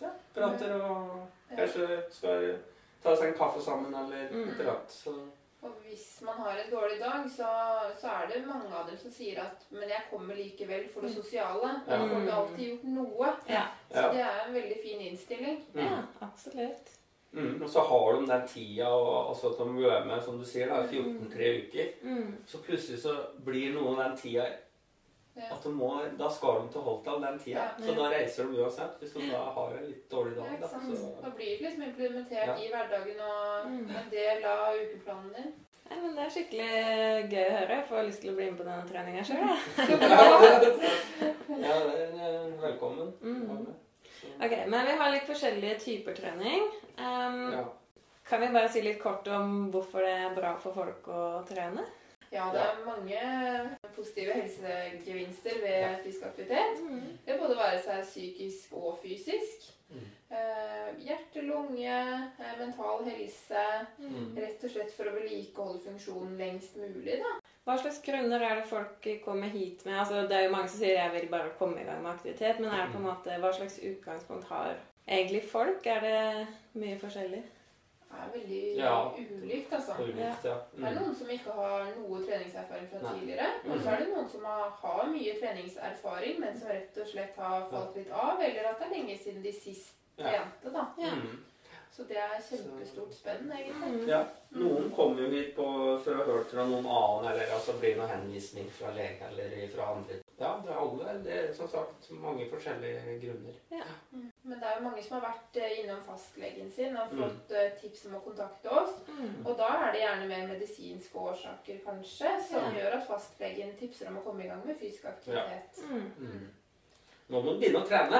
Ja, 0.01 0.11
prater 0.35 0.75
og 0.81 1.27
kanskje 1.57 2.03
skal 2.11 2.59
ta 3.03 3.15
seg 3.17 3.29
en 3.33 3.39
kaffe 3.39 3.63
sammen 3.63 3.95
eller 3.95 4.29
Mm. 4.33 4.49
et 4.49 4.61
eller 4.61 4.71
annet. 4.73 4.91
Så 4.91 5.15
Og 5.65 5.71
hvis 5.87 6.21
man 6.23 6.35
har 6.45 6.59
en 6.61 6.71
dårlig 6.71 6.99
dag, 7.01 7.31
så, 7.37 7.47
så 8.01 8.07
er 8.09 8.27
det 8.29 8.47
mange 8.47 8.69
av 8.77 8.89
dem 8.91 8.99
som 9.01 9.11
sier 9.11 9.39
at 9.41 9.63
Men 9.71 9.89
jeg 9.89 10.03
kommer 10.11 10.35
likevel 10.35 10.89
for 10.93 11.01
det 11.01 11.15
sosiale. 11.15 11.71
Ja. 11.89 11.99
Man 11.99 12.09
får 12.11 12.21
jo 12.27 12.31
alltid 12.41 12.69
gjort 12.69 12.85
noe. 12.85 13.31
Ja. 13.49 13.63
Så 13.91 14.03
ja. 14.03 14.11
det 14.13 14.21
er 14.21 14.43
en 14.47 14.55
veldig 14.55 14.77
fin 14.83 15.01
innstilling. 15.01 15.65
Mm. 15.75 15.81
ja, 15.81 16.03
absolutt. 16.21 16.93
Mm. 17.33 17.63
Og 17.63 17.71
så 17.71 17.81
har 17.81 18.13
de 18.13 18.27
den 18.27 18.49
tida 18.49 18.89
og 18.89 19.29
altså 19.29 19.49
at 19.49 19.59
de 19.59 19.87
er 19.89 20.05
med, 20.05 20.21
som 20.23 20.39
du 20.39 20.45
sier, 20.45 20.69
da, 20.69 20.83
14-3 20.87 21.49
uker. 21.67 21.89
Mm. 22.03 22.37
Så 22.47 22.59
plutselig 22.63 23.01
så 23.03 23.17
blir 23.45 23.73
noe 23.75 23.97
den 24.03 24.17
tida 24.17 24.45
Ja. 24.45 24.53
At 25.37 25.63
de 25.65 25.69
må, 25.75 25.89
Da 26.19 26.29
skal 26.31 26.61
de 26.63 26.69
til 26.73 26.81
Holtdal 26.87 27.21
den 27.23 27.39
tida. 27.39 27.61
Ja. 27.61 27.87
Så 27.87 27.95
da 27.99 28.09
reiser 28.13 28.45
de 28.47 28.63
uansett. 28.63 28.99
Hvis 29.01 29.13
de 29.17 29.31
da 29.33 29.39
har 29.57 29.71
en 29.79 29.87
litt 29.89 30.09
dårlig 30.11 30.37
dag. 30.37 30.61
Da, 30.61 30.67
så, 30.69 30.79
Da 31.23 31.31
blir 31.31 31.59
det 31.59 31.61
liksom 31.67 31.83
implementert 31.83 32.47
Ja. 32.47 32.55
i 32.57 32.69
hverdagen 32.71 33.21
og 33.21 33.67
Mm. 33.71 33.91
en 33.97 34.11
del 34.11 34.45
av 34.45 34.75
ukeplanen 34.77 35.33
din. 35.35 35.53
Nei, 35.91 35.99
men 36.01 36.15
Det 36.17 36.23
er 36.25 36.31
skikkelig 36.31 36.71
gøy 37.31 37.47
å 37.51 37.57
høre. 37.59 37.75
Jeg 37.77 37.87
får 37.89 38.07
lyst 38.07 38.21
til 38.23 38.31
å 38.33 38.37
bli 38.37 38.51
med 38.51 38.59
på 38.59 38.65
denne 38.65 38.89
treninga 38.89 39.25
sjøl. 39.25 39.45
Ja, 41.65 41.75
velkommen. 42.61 43.13
Mm. 43.23 43.67
Ok, 44.41 44.67
Men 44.69 44.87
vi 44.87 44.93
har 44.99 45.11
litt 45.13 45.27
forskjellige 45.29 45.79
typer 45.81 46.15
trening. 46.17 46.63
Um, 46.99 47.53
ja. 47.53 47.65
Kan 48.29 48.41
vi 48.41 48.49
bare 48.55 48.69
si 48.73 48.81
litt 48.83 49.01
kort 49.03 49.27
om 49.29 49.71
hvorfor 49.73 50.01
det 50.01 50.15
er 50.25 50.35
bra 50.35 50.55
for 50.57 50.73
folk 50.73 51.07
å 51.13 51.45
trene? 51.49 51.85
Ja, 52.35 52.49
det 52.51 52.63
er 52.65 52.81
mange 52.87 53.21
positive 53.95 54.35
helsegevinster 54.35 55.61
ved 55.63 56.03
fysisk 56.03 56.27
aktivitet. 56.27 56.83
Mm. 56.83 57.19
Det 57.27 57.39
både 57.41 57.57
være 57.57 57.81
seg 57.85 58.03
psykisk 58.09 58.75
og 58.81 58.99
fysisk. 59.03 59.71
Mm. 59.95 60.09
Eh, 60.35 60.89
hjerte, 61.07 61.45
lunge, 61.47 61.99
eh, 62.43 62.55
mental 62.59 63.05
helse. 63.07 63.65
Mm. 63.99 64.35
Rett 64.37 64.65
og 64.67 64.75
slett 64.75 64.95
for 64.97 65.11
å 65.11 65.15
vedlikeholde 65.15 65.83
funksjonen 65.87 66.39
lengst 66.41 66.79
mulig. 66.81 67.21
da. 67.23 67.37
Hva 67.65 67.79
slags 67.81 68.03
grunner 68.05 68.43
er 68.43 68.59
det 68.59 68.67
folk 68.69 69.07
kommer 69.25 69.49
hit 69.49 69.85
med? 69.87 69.95
Altså, 69.99 70.27
det 70.29 70.37
er 70.37 70.43
jo 70.45 70.57
mange 70.57 70.69
som 70.69 70.79
sier 70.79 70.99
'jeg 70.99 71.13
vil 71.13 71.29
bare 71.31 71.55
komme 71.59 71.81
i 71.81 71.85
gang 71.85 72.03
med 72.03 72.13
aktivitet', 72.13 72.61
men 72.61 72.71
er 72.71 72.85
det 72.85 72.93
på 72.93 72.99
en 72.99 73.11
måte, 73.11 73.41
hva 73.41 73.53
slags 73.53 73.79
utgangspunkt 73.79 74.45
har 74.45 74.77
egentlig 75.09 75.43
folk? 75.49 75.87
Er 75.87 76.01
det 76.01 76.47
mye 76.75 76.99
forskjellig? 76.99 77.43
Er 78.13 78.29
veldig 78.35 78.77
Ja. 78.77 79.11
ulikt, 79.19 79.73
altså. 79.73 79.93
Ulikt, 79.99 80.45
ja. 80.45 80.55
Det 80.77 80.85
er 80.85 80.91
Mm. 80.95 80.99
noen 81.03 81.15
som 81.15 81.27
ikke 81.31 81.51
har 81.53 81.85
noe 81.99 82.21
treningserfaring 82.27 82.89
fra 82.91 82.99
Nei. 83.03 83.19
tidligere. 83.21 83.47
Og 83.71 83.81
så 83.81 83.89
er 83.91 83.99
det 83.99 84.09
noen 84.15 84.29
som 84.29 84.45
har, 84.45 84.71
har 84.83 85.07
mye 85.07 85.35
treningserfaring, 85.41 86.41
men 86.41 86.59
som 86.61 86.69
rett 86.69 86.99
og 87.01 87.09
slett 87.09 87.37
har 87.37 87.67
falt 87.71 87.97
litt 87.97 88.11
av. 88.13 88.41
Eller 88.41 88.69
at 88.71 88.79
det 88.79 88.87
er 88.87 88.95
lenge 88.95 89.19
siden 89.19 89.43
de 89.43 89.53
sist 89.53 89.93
Ja. 90.19 90.25
trente. 90.31 90.73
da. 90.73 90.87
Ja. 90.99 91.15
Mm. 91.15 91.45
Så 91.97 92.03
det 92.09 92.17
er 92.17 92.41
kjempestort 92.43 93.13
spenn, 93.15 93.53
egentlig. 93.53 94.01
Mm. 94.03 94.09
Ja, 94.09 94.25
Noen 94.53 94.91
kommer 94.95 95.21
jo 95.23 95.31
hit 95.31 95.55
på, 95.57 95.99
for 96.03 96.11
å 96.13 96.17
ha 96.17 96.25
hørt 96.25 96.47
fra 96.51 96.65
noen 96.67 96.87
annen, 96.87 97.33
eller 97.33 97.47
altså 97.55 97.73
blir 97.81 97.97
noen 97.97 98.09
henvisning 98.09 98.69
fra 98.71 98.91
lege 98.91 99.23
eller 99.29 99.69
fra 99.69 99.95
andre. 99.95 100.21
Ja, 100.45 100.53
det 100.65 100.71
er 100.75 100.79
alle. 100.85 101.13
Det 101.25 101.35
er 101.41 101.53
som 101.57 101.69
sagt 101.73 102.09
mange 102.23 102.47
forskjellige 102.53 103.19
grunner. 103.23 103.55
Mm. 104.13 104.27
Men 104.43 104.59
det 104.61 104.69
er 104.71 104.75
jo 104.79 104.85
mange 104.89 105.03
som 105.03 105.17
har 105.19 105.25
vært 105.31 105.57
eh, 105.65 105.79
innom 105.83 106.03
fastlegen 106.07 106.71
sin 106.77 106.97
og 107.01 107.13
Mm. 107.15 107.23
fått 107.23 107.55
mm. 107.55 107.79
tips 107.81 108.05
om 108.11 108.17
å 108.19 108.25
kontakte 108.27 108.71
oss. 108.81 108.99
Mm. 109.09 109.39
Og 109.47 109.57
da 109.59 109.69
er 109.87 109.93
det 109.95 110.03
gjerne 110.05 110.29
mer 110.29 110.47
medisinske 110.53 111.19
årsaker, 111.19 111.79
kanskje, 111.87 112.35
som 112.51 112.69
Ja. 112.69 112.75
gjør 112.81 112.99
at 113.01 113.07
fastlegen 113.09 113.73
tipser 113.81 114.09
om 114.13 114.19
å 114.21 114.25
komme 114.27 114.45
i 114.45 114.49
gang 114.53 114.61
med 114.67 114.77
fysisk 114.81 115.05
aktivitet. 115.11 115.81
Mm. 115.89 116.13
Mm. 116.19 116.45
Nå 117.29 117.41
må 117.41 117.55
du 117.55 117.59
begynne 117.63 117.81
å 117.81 117.89
trene. 117.89 118.19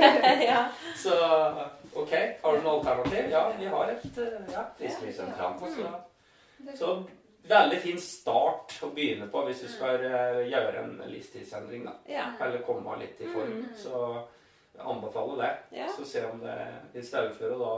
ja. 0.50 0.60
Så 0.96 1.14
ok, 1.98 2.12
har 2.44 2.56
du 2.56 2.62
noe 2.62 2.76
alternativ? 2.78 3.30
Ja, 3.32 3.48
vi 3.58 3.66
har 3.66 3.90
et 3.90 4.18
eh, 4.22 4.52
ja, 4.52 4.62
frisklivssentral. 4.78 5.58
Så, 5.74 5.90
Det- 6.64 6.78
så 6.78 6.92
veldig 7.48 7.80
fin 7.80 7.98
start 8.00 8.78
å 8.84 8.90
begynne 8.94 9.28
på 9.32 9.42
hvis 9.48 9.64
du 9.64 9.68
skal 9.72 10.04
eh, 10.04 10.44
gjøre 10.50 10.84
en 10.84 10.94
livstidsendring. 11.10 11.84
da. 11.88 11.96
ja. 12.08 12.28
Eller 12.40 12.64
komme 12.66 12.96
litt 13.00 13.20
i 13.20 13.28
form. 13.32 13.58
Mm. 13.64 13.74
Så 13.76 13.98
jeg 14.74 14.86
anbefaler 14.94 15.42
det. 15.42 15.52
ja. 15.80 15.90
Så 15.96 16.06
se 16.08 16.24
om 16.26 16.40
det 16.42 16.56
i 16.94 17.02
stedet 17.04 17.34
for 17.38 17.54
å 17.54 17.58
da 17.60 17.74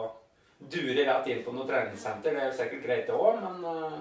dure 0.58 1.04
rett 1.04 1.26
inn 1.28 1.42
på 1.44 1.52
noe 1.52 1.66
treningssenter. 1.68 2.32
Det 2.32 2.44
er 2.44 2.52
jo 2.52 2.60
sikkert 2.60 2.86
greit 2.86 3.10
det 3.10 3.16
òg, 3.16 3.42
men 3.42 3.66
eh, 3.72 3.98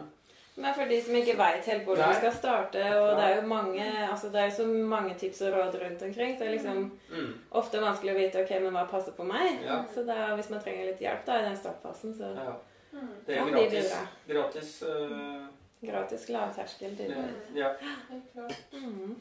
Men 0.56 0.72
for 0.72 0.88
de 0.88 1.02
som 1.04 1.16
ikke 1.20 1.34
veit 1.36 1.66
helt 1.68 1.82
hvor 1.84 1.98
Nei. 2.00 2.06
de 2.08 2.20
skal 2.22 2.32
starte, 2.32 2.84
og 2.96 3.18
det 3.18 3.24
er 3.26 3.34
jo 3.42 3.48
mange, 3.50 3.88
altså 4.08 4.30
det 4.32 4.40
er 4.40 4.54
så 4.56 4.64
mange 4.66 5.18
tips 5.20 5.42
og 5.44 5.52
råd 5.52 5.76
rundt 5.82 6.06
omkring, 6.08 6.38
så 6.38 6.46
det 6.46 6.48
er 6.48 6.54
liksom 6.54 6.78
mm, 7.10 7.34
ofte 7.60 7.82
vanskelig 7.84 8.14
å 8.14 8.20
vite 8.22 8.44
ok, 8.46 8.54
men 8.64 8.78
hva 8.78 8.86
passer 8.88 9.12
på 9.18 9.26
meg. 9.28 9.58
Ja. 9.66 9.82
Så 9.92 10.06
da, 10.08 10.30
hvis 10.40 10.48
man 10.54 10.64
trenger 10.64 10.88
litt 10.88 11.04
hjelp 11.04 11.28
da 11.28 11.42
i 11.42 11.50
den 11.50 11.60
startfasen, 11.60 12.16
så 12.16 12.32
ja. 12.38 12.56
Mm. 12.96 13.12
Det 13.26 13.36
er 13.36 13.42
jo 13.42 13.52
gratis. 13.52 13.92
Gratis 14.30 14.72
eh, 14.88 15.44
gratis 15.88 16.28
lavterskel 16.30 16.98
Ja. 17.00 17.24
ja. 17.54 17.74
Helt 18.10 18.32
klart. 18.34 18.56
Mm. 18.74 19.16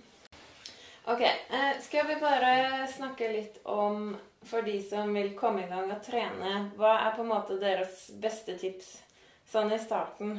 Ok, 1.07 1.20
eh, 1.20 1.81
skal 1.85 2.07
vi 2.09 2.14
bare 2.20 2.87
snakke 2.88 3.29
litt 3.33 3.59
om, 3.68 4.16
for 4.44 4.62
de 4.62 4.79
som 4.88 5.12
vil 5.14 5.35
komme 5.37 5.64
i 5.66 5.68
gang 5.68 5.90
og 5.92 6.03
trene, 6.03 6.70
hva 6.77 6.94
er 7.07 7.14
på 7.16 7.20
en 7.22 7.29
måte 7.29 7.59
deres 7.61 8.07
beste 8.20 8.57
tips 8.59 9.03
sånn 9.53 9.72
i 9.72 9.79
starten? 9.79 10.38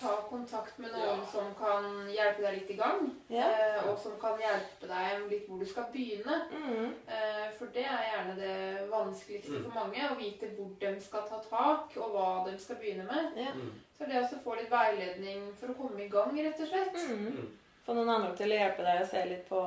Ta 0.00 0.14
kontakt 0.30 0.78
med 0.80 0.94
noen 0.96 1.20
som 1.28 1.50
kan 1.58 1.84
hjelpe 2.08 2.40
deg 2.40 2.54
litt 2.56 2.70
i 2.72 2.76
gang, 2.78 3.10
Ja. 3.28 3.44
eh, 3.50 3.88
og 3.90 3.98
som 4.00 4.14
kan 4.20 4.38
hjelpe 4.40 4.88
deg 4.88 5.26
litt 5.30 5.46
hvor 5.46 5.58
du 5.60 5.66
skal 5.66 5.84
begynne. 5.92 6.38
Mm. 6.50 6.94
Eh, 7.06 7.50
For 7.58 7.66
det 7.66 7.84
er 7.84 8.06
gjerne 8.08 8.36
det 8.36 8.88
vanskeligste 8.90 9.58
Mm. 9.58 9.64
for 9.64 9.74
mange, 9.74 10.00
å 10.10 10.16
vite 10.16 10.48
hvor 10.56 10.70
de 10.80 11.00
skal 11.00 11.28
ta 11.28 11.38
tak, 11.50 11.92
og 11.98 12.10
hva 12.14 12.50
de 12.50 12.58
skal 12.58 12.76
begynne 12.76 13.04
med. 13.04 13.36
Ja. 13.36 13.52
Så 14.00 14.06
det 14.08 14.20
å 14.24 14.38
få 14.40 14.54
litt 14.56 14.70
veiledning 14.72 15.42
for 15.60 15.68
å 15.68 15.74
komme 15.76 16.00
i 16.06 16.08
gang, 16.08 16.32
rett 16.40 16.60
og 16.64 16.68
slett. 16.70 16.94
Mm. 17.10 17.26
mm. 17.36 17.48
Få 17.84 17.92
noen 17.98 18.08
andre 18.08 18.30
til 18.36 18.48
å 18.54 18.56
hjelpe 18.56 18.84
deg 18.86 19.02
å 19.02 19.08
se 19.10 19.24
litt 19.28 19.48
på 19.48 19.58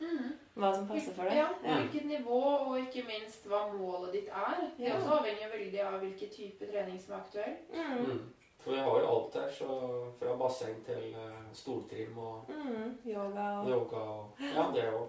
Mm. 0.00 0.32
hva 0.56 0.68
som 0.74 0.88
passer 0.88 1.12
for 1.14 1.24
deg. 1.24 1.36
Ja, 1.36 1.48
Ja. 1.62 1.76
hvilket 1.76 2.04
nivå, 2.06 2.40
og 2.68 2.78
ikke 2.78 3.04
minst 3.06 3.46
hva 3.46 3.64
målet 3.72 4.12
ditt 4.12 4.28
er. 4.28 4.70
Det 4.78 4.86
Ja. 4.88 4.94
også 4.96 5.18
avhenger 5.20 5.50
veldig 5.54 5.80
av 5.86 6.00
hvilken 6.00 6.30
type 6.30 6.66
trening 6.66 7.00
som 7.00 7.14
er 7.14 7.18
aktuell. 7.18 7.56
Mm. 7.74 8.04
Mm. 8.04 8.20
For 8.58 8.70
vi 8.72 8.78
har 8.78 9.00
jo 9.00 9.06
alt 9.06 9.32
der, 9.32 9.50
så 9.50 10.12
fra 10.18 10.36
basseng 10.36 10.84
til 10.84 11.14
stortrim 11.52 11.54
stoltrim 11.54 12.18
og 12.18 12.48
Mm. 12.48 12.98
Yoga 13.06 13.60
og 13.60 13.68
yoga 13.68 13.96
og 13.96 14.30
Ja, 14.40 14.70
det 14.74 14.92
òg. 14.92 15.08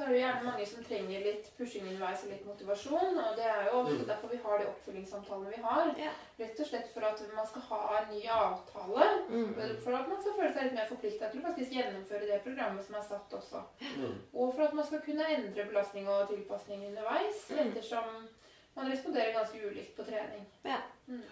Så 0.00 0.06
er 0.06 0.12
det 0.14 0.16
jo 0.16 0.22
gjerne 0.24 0.44
mange 0.48 0.66
som 0.66 0.84
trenger 0.86 1.24
litt 1.26 1.48
pushing 1.58 1.82
underveis 1.90 2.22
og 2.24 2.30
litt 2.32 2.44
motivasjon. 2.48 3.18
Og 3.20 3.34
det 3.36 3.44
er 3.44 3.66
jo 3.66 3.80
også 3.82 3.98
Mm. 3.98 4.06
derfor 4.08 4.28
vi 4.32 4.38
har 4.44 4.58
de 4.58 4.68
oppfølgingssamtalene 4.70 5.50
vi 5.56 5.60
har. 5.62 5.90
Ja. 5.98 6.12
Rett 6.38 6.60
og 6.60 6.66
slett 6.70 6.88
for 6.94 7.04
at 7.04 7.20
man 7.34 7.46
skal 7.46 7.62
ha 7.68 7.98
en 7.98 8.14
ny 8.14 8.22
avtale. 8.26 9.08
mm. 9.28 9.54
For 9.84 9.92
at 9.98 10.08
man 10.08 10.20
skal 10.22 10.32
føle 10.38 10.52
seg 10.54 10.62
litt 10.64 10.72
mer 10.78 10.88
forplikta 10.88 11.30
til 11.30 11.40
å 11.42 11.46
faktisk 11.48 11.70
gjennomføre 11.76 12.26
det 12.32 12.40
programmet 12.46 12.86
som 12.86 12.94
er 12.94 13.02
satt 13.10 13.32
også. 13.40 13.62
Mm. 13.98 14.14
Og 14.34 14.54
for 14.54 14.62
at 14.64 14.72
man 14.74 14.86
skal 14.86 15.00
kunne 15.00 15.28
endre 15.36 15.64
belastning 15.68 16.08
og 16.08 16.28
tilpasning 16.28 16.86
underveis, 16.88 17.50
Mm. 17.50 17.58
ettersom 17.68 18.28
man 18.76 18.90
responderer 18.92 19.32
ganske 19.36 19.60
ulikt 19.70 19.96
på 19.96 20.04
trening. 20.08 20.46
Ja. 20.64 20.80
Mm. 21.08 21.22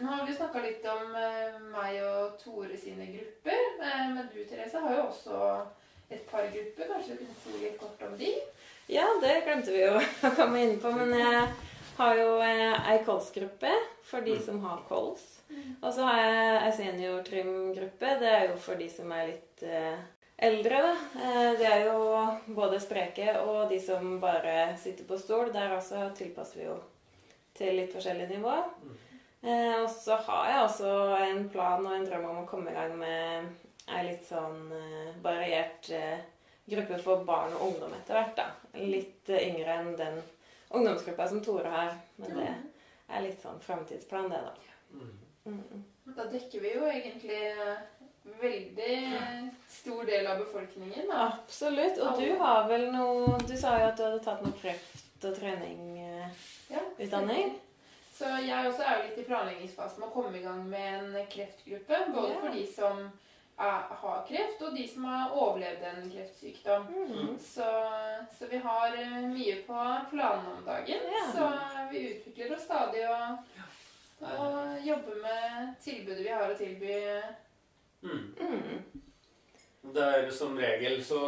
Nå 0.00 0.06
har 0.06 0.26
vi 0.26 0.32
snakka 0.34 0.62
litt 0.62 0.84
om 0.86 1.14
eh, 1.16 1.58
meg 1.74 2.02
og 2.06 2.38
Tore 2.38 2.76
sine 2.78 3.06
grupper. 3.06 3.60
Eh, 3.82 4.08
men 4.14 4.28
du, 4.32 4.44
Therese, 4.44 4.78
har 4.80 4.94
jo 4.96 5.02
også 5.08 5.66
et 6.14 6.24
par 6.30 6.46
grupper. 6.52 6.88
Kanskje 6.92 7.16
du 7.18 7.24
kunne 7.24 7.36
si 7.42 7.58
litt 7.64 7.78
kort 7.80 8.02
om 8.08 8.16
de? 8.20 8.32
Ja, 8.92 9.06
det 9.22 9.36
glemte 9.46 9.72
vi 9.74 9.84
jo 9.84 9.98
å 10.28 10.32
komme 10.36 10.62
inn 10.66 10.78
på. 10.82 10.92
Men 10.96 11.12
jeg 11.18 11.44
har 11.98 12.16
jo 12.18 12.30
eh, 12.44 12.90
ei 12.92 12.98
kolsgruppe 13.06 13.72
for 14.08 14.20
de 14.26 14.34
Mm. 14.38 14.42
som 14.46 14.60
har 14.64 14.80
kols. 14.88 15.28
Og 15.82 15.90
så 15.92 16.06
har 16.08 16.18
jeg 16.22 16.62
ei 16.64 16.72
seniortrimgruppe. 16.78 18.16
Det 18.20 18.28
er 18.32 18.46
jo 18.50 18.56
for 18.56 18.74
de 18.80 18.88
som 18.90 19.10
er 19.12 19.26
litt 19.34 19.62
eh, 19.68 19.98
eldre, 20.42 20.78
da. 20.86 20.94
Eh, 21.20 21.50
det 21.60 21.68
er 21.68 21.84
jo 21.90 22.54
både 22.56 22.80
spreke 22.80 23.34
og 23.42 23.68
de 23.70 23.78
som 23.80 24.18
bare 24.22 24.72
sitter 24.80 25.04
på 25.08 25.18
stol. 25.20 25.52
Der 25.54 25.74
også 25.76 26.08
tilpasser 26.18 26.62
vi 26.62 26.68
jo 26.70 26.78
til 27.58 27.76
litt 27.76 27.92
forskjellig 27.92 28.30
nivå. 28.32 28.54
Eh, 29.42 29.74
og 29.82 29.88
så 29.90 30.16
har 30.28 30.48
jeg 30.52 30.64
også 30.64 30.90
en 31.28 31.44
plan 31.52 31.84
og 31.86 31.94
en 31.96 32.06
drøm 32.08 32.28
om 32.30 32.42
å 32.44 32.48
komme 32.48 32.70
i 32.72 32.76
gang 32.78 32.96
med 32.98 33.52
ei 33.88 34.04
litt 34.06 34.26
sånn 34.28 34.72
eh, 34.72 35.12
variert 35.22 35.90
eh, 35.90 36.18
gruppe 36.70 36.98
for 37.02 37.24
barn 37.26 37.52
og 37.56 37.62
ungdom 37.72 37.94
etter 37.98 38.14
hvert. 38.18 38.36
da. 38.36 38.46
Litt 38.78 39.28
eh, 39.30 39.48
yngre 39.48 39.72
enn 39.80 39.96
den 39.98 40.22
ungdomsgruppa 40.70 41.28
som 41.28 41.40
Tore 41.44 41.68
har. 41.68 41.92
Men 42.16 42.30
det 42.38 42.52
er 43.08 43.20
litt 43.26 43.42
sånn 43.42 43.60
framtidsplan, 43.60 44.30
det, 44.30 44.40
da. 44.46 44.52
Mm. 44.92 45.18
Mm. 45.46 45.84
Da 46.16 46.24
dekker 46.30 46.60
vi 46.62 46.70
jo 46.76 46.84
egentlig 46.86 47.42
veldig 48.40 48.96
stor 49.68 50.04
del 50.06 50.26
av 50.30 50.38
befolkningen. 50.38 51.08
Da. 51.10 51.26
Absolutt. 51.42 51.98
Og 51.98 52.18
du 52.20 52.30
har 52.38 52.68
vel 52.70 52.86
noe 52.94 53.38
Du 53.48 53.56
sa 53.58 53.74
jo 53.80 53.86
at 53.90 53.96
du 53.98 54.02
hadde 54.06 54.22
tatt 54.24 54.42
noe 54.46 54.54
kreft- 54.62 55.26
og 55.26 55.34
treningutdanning. 55.38 57.48
Ja, 57.50 57.58
Så 58.14 58.24
jeg 58.46 58.66
også 58.68 58.82
er 58.86 58.92
jo 58.98 59.02
litt 59.08 59.18
i 59.18 59.26
planleggingsfasen 59.26 59.98
med 60.00 60.08
å 60.08 60.12
komme 60.14 60.38
i 60.38 60.42
gang 60.44 60.62
med 60.70 60.88
en 61.16 61.26
kreftgruppe. 61.30 61.96
Både 62.14 62.28
Ja. 62.32 62.38
for 62.40 62.48
de 62.54 62.66
som 62.66 63.10
er, 63.58 63.82
har 64.02 64.24
kreft, 64.28 64.62
og 64.62 64.76
de 64.76 64.86
som 64.88 65.04
har 65.04 65.34
overlevd 65.36 65.84
en 65.90 66.10
kreftsykdom. 66.10 66.86
Mm. 66.88 67.36
Så, 67.42 67.68
så 68.38 68.48
vi 68.50 68.58
har 68.64 68.96
eh, 68.98 69.20
mye 69.28 69.58
på 69.66 69.84
planene 70.10 70.56
om 70.56 70.64
dagen. 70.66 71.06
Ja. 71.12 71.26
Så 71.34 71.50
vi 71.92 72.06
utvikler 72.14 72.56
oss 72.56 72.66
stadig 72.66 73.04
og, 73.10 73.38
og 74.38 74.82
jobber 74.86 75.22
med 75.22 75.72
tilbudet 75.84 76.24
vi 76.24 76.34
har 76.34 76.50
å 76.50 76.58
tilby. 76.58 76.98
Mm. 78.02 78.34
Mm. 78.40 78.82
Det 79.94 80.02
er 80.02 80.30
som 80.30 80.58
regel 80.58 81.00
så 81.04 81.22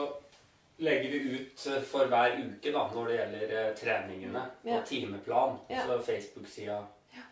legger 0.77 1.11
vi 1.11 1.19
ut 1.39 1.67
eh, 1.71 1.83
for 1.87 2.11
hver 2.11 2.39
uke 2.41 2.73
da, 2.75 2.85
når 2.95 3.09
det 3.09 3.17
gjelder 3.21 3.57
eh, 3.61 3.73
treningene 3.79 4.45
Ja. 4.65 4.79
og 4.79 4.87
timeplan. 4.89 5.59
Ja. 5.71 5.87
Så 5.87 6.01
Facebook-sida 6.03 6.83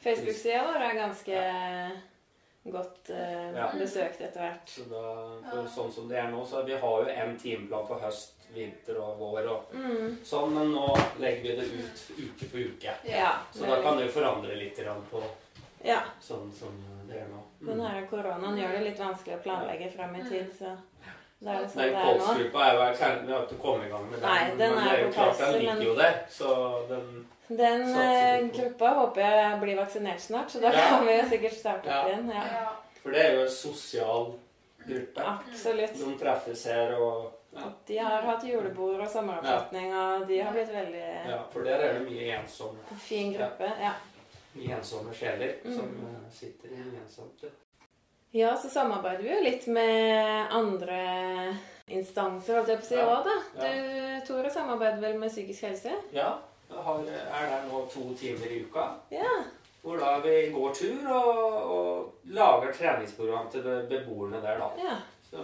Facebook-sida 0.03 0.63
vår 0.67 0.85
er 0.87 0.95
ganske 0.95 1.39
godt 2.64 3.11
eh, 3.11 3.55
Ja. 3.57 3.70
besøkt 3.75 4.20
etter 4.20 4.40
hvert. 4.40 4.68
Så 4.68 4.85
da, 4.90 5.03
for 5.51 5.66
sånn 5.68 5.92
som 5.92 6.09
det 6.09 6.18
er 6.18 6.31
nå, 6.31 6.44
så 6.46 6.62
vi 6.66 6.72
har 6.79 7.03
jo 7.03 7.09
en 7.09 7.37
timeplan 7.38 7.87
for 7.88 7.98
høst, 8.01 8.38
vinter 8.55 8.98
og 9.01 9.16
vår 9.18 9.46
og 9.48 9.72
Mm. 9.72 10.18
sånn, 10.25 10.53
men 10.53 10.72
nå 10.75 10.87
legger 11.18 11.42
vi 11.42 11.57
det 11.57 11.66
ut 11.72 12.03
uke 12.18 12.51
på 12.53 12.59
uke. 12.68 12.92
Ja. 13.09 13.33
Så 13.53 13.66
da 13.66 13.81
kan 13.83 13.96
det 13.96 14.07
jo 14.07 14.20
forandre 14.20 14.55
litt 14.57 14.77
på 15.11 15.22
ja. 15.85 16.03
sånn 16.20 16.53
som 16.53 16.68
det 17.09 17.16
er 17.16 17.27
nå. 17.33 17.40
Den 17.66 17.81
her 17.81 18.07
koronaen 18.11 18.59
gjør 18.59 18.72
det 18.77 18.83
litt 18.90 18.98
vanskelig 18.98 19.38
å 19.38 19.42
planlegge 19.42 19.90
frem 19.96 20.14
i 20.16 20.22
tid, 20.29 20.53
så 20.59 20.77
det 21.40 21.48
er 21.48 21.61
liksom 21.64 21.81
Den 21.83 21.88
det 21.88 21.96
er 21.96 22.05
nå. 22.05 22.18
kolsgruppa 22.18 22.61
er 22.68 22.75
jo 22.75 22.83
erklært, 22.92 23.27
vi 23.27 23.33
har 23.33 23.42
ikke 23.46 23.59
kommet 23.62 23.87
i 23.87 23.90
gang 23.90 24.11
med 24.11 24.20
den. 24.20 24.29
Nei, 24.29 24.44
den 24.51 24.59
men 24.59 24.79
er 24.79 24.85
det 24.85 25.01
er 25.01 25.05
jo 25.07 25.12
klart 25.12 25.38
den 25.38 25.53
ligger 25.59 25.75
men- 25.75 25.87
jo 25.87 25.94
der, 25.94 26.14
så 26.29 26.88
den 26.88 27.27
Den 27.57 27.83
eh, 27.99 28.47
gruppa 28.55 28.88
håper 28.95 29.21
jeg 29.21 29.61
blir 29.61 29.77
vaksinert 29.77 30.21
snart, 30.21 30.51
så 30.51 30.61
da 30.61 30.71
Ja. 30.73 30.88
kan 30.88 31.07
vi 31.07 31.17
jo 31.19 31.29
sikkert 31.29 31.53
starte 31.59 31.87
opp 31.87 31.87
Ja. 31.87 32.09
igjen. 32.09 32.31
Ja. 32.35 32.69
For 33.03 33.11
det 33.11 33.25
er 33.27 33.35
jo 33.35 33.43
en 33.43 33.49
sosial 33.51 34.33
gruppe. 34.87 35.21
Absolutt. 35.27 35.95
De 35.99 36.19
treffes 36.19 36.65
her 36.67 36.95
og 37.01 37.33
ja, 37.55 37.67
De 37.87 37.97
har 37.99 38.23
hatt 38.23 38.45
julebord 38.45 39.01
og 39.01 39.09
sommeroppfatning, 39.11 39.93
og 39.95 40.27
de 40.29 40.38
har 40.41 40.53
blitt 40.53 40.71
veldig 40.73 41.29
ja, 41.29 41.43
for 41.53 41.62
der 41.65 41.75
er 41.85 41.93
det 41.99 42.07
mye 42.11 42.38
ensomme, 42.38 42.79
fin 42.99 43.33
gruppe. 43.35 43.69
Ja. 43.81 43.93
mye 44.55 44.77
ensomme 44.79 45.12
sjeler 45.15 45.55
Mm. 45.65 45.75
som 45.77 45.85
eh, 46.07 46.31
sitter 46.31 46.69
i 46.69 46.81
ensomt. 47.05 47.45
ja, 48.33 48.57
så 48.57 48.71
samarbeider 48.71 49.23
vi 49.23 49.35
jo 49.35 49.43
litt 49.43 49.67
med 49.67 50.47
andre 50.51 51.57
instanser, 51.88 52.55
holdt 52.57 52.69
jeg 52.69 52.79
på 52.79 52.85
å 52.85 52.88
si, 52.88 52.97
òg, 52.97 53.25
da. 53.25 53.37
Du, 53.61 54.27
Tore, 54.27 54.51
samarbeider 54.51 55.01
vel 55.01 55.19
med 55.19 55.31
psykisk 55.31 55.62
helse? 55.67 55.93
Ja, 56.12 56.38
har, 56.87 57.01
er 57.09 57.47
der 57.51 57.67
nå 57.73 57.87
to 57.93 58.15
timer 58.19 58.47
i 58.51 58.63
uka. 58.65 58.87
Ja. 59.11 59.33
Hvor 59.83 59.97
da 59.99 60.19
vi 60.23 60.51
går 60.55 60.75
tur 60.75 61.09
og, 61.11 61.55
og 61.77 62.13
lager 62.25 62.73
treningsprogram 62.73 63.49
til 63.51 63.63
beboerne 63.91 64.39
der, 64.43 64.59
da. 64.63 64.69
Ja. 64.79 64.97
Så 65.31 65.43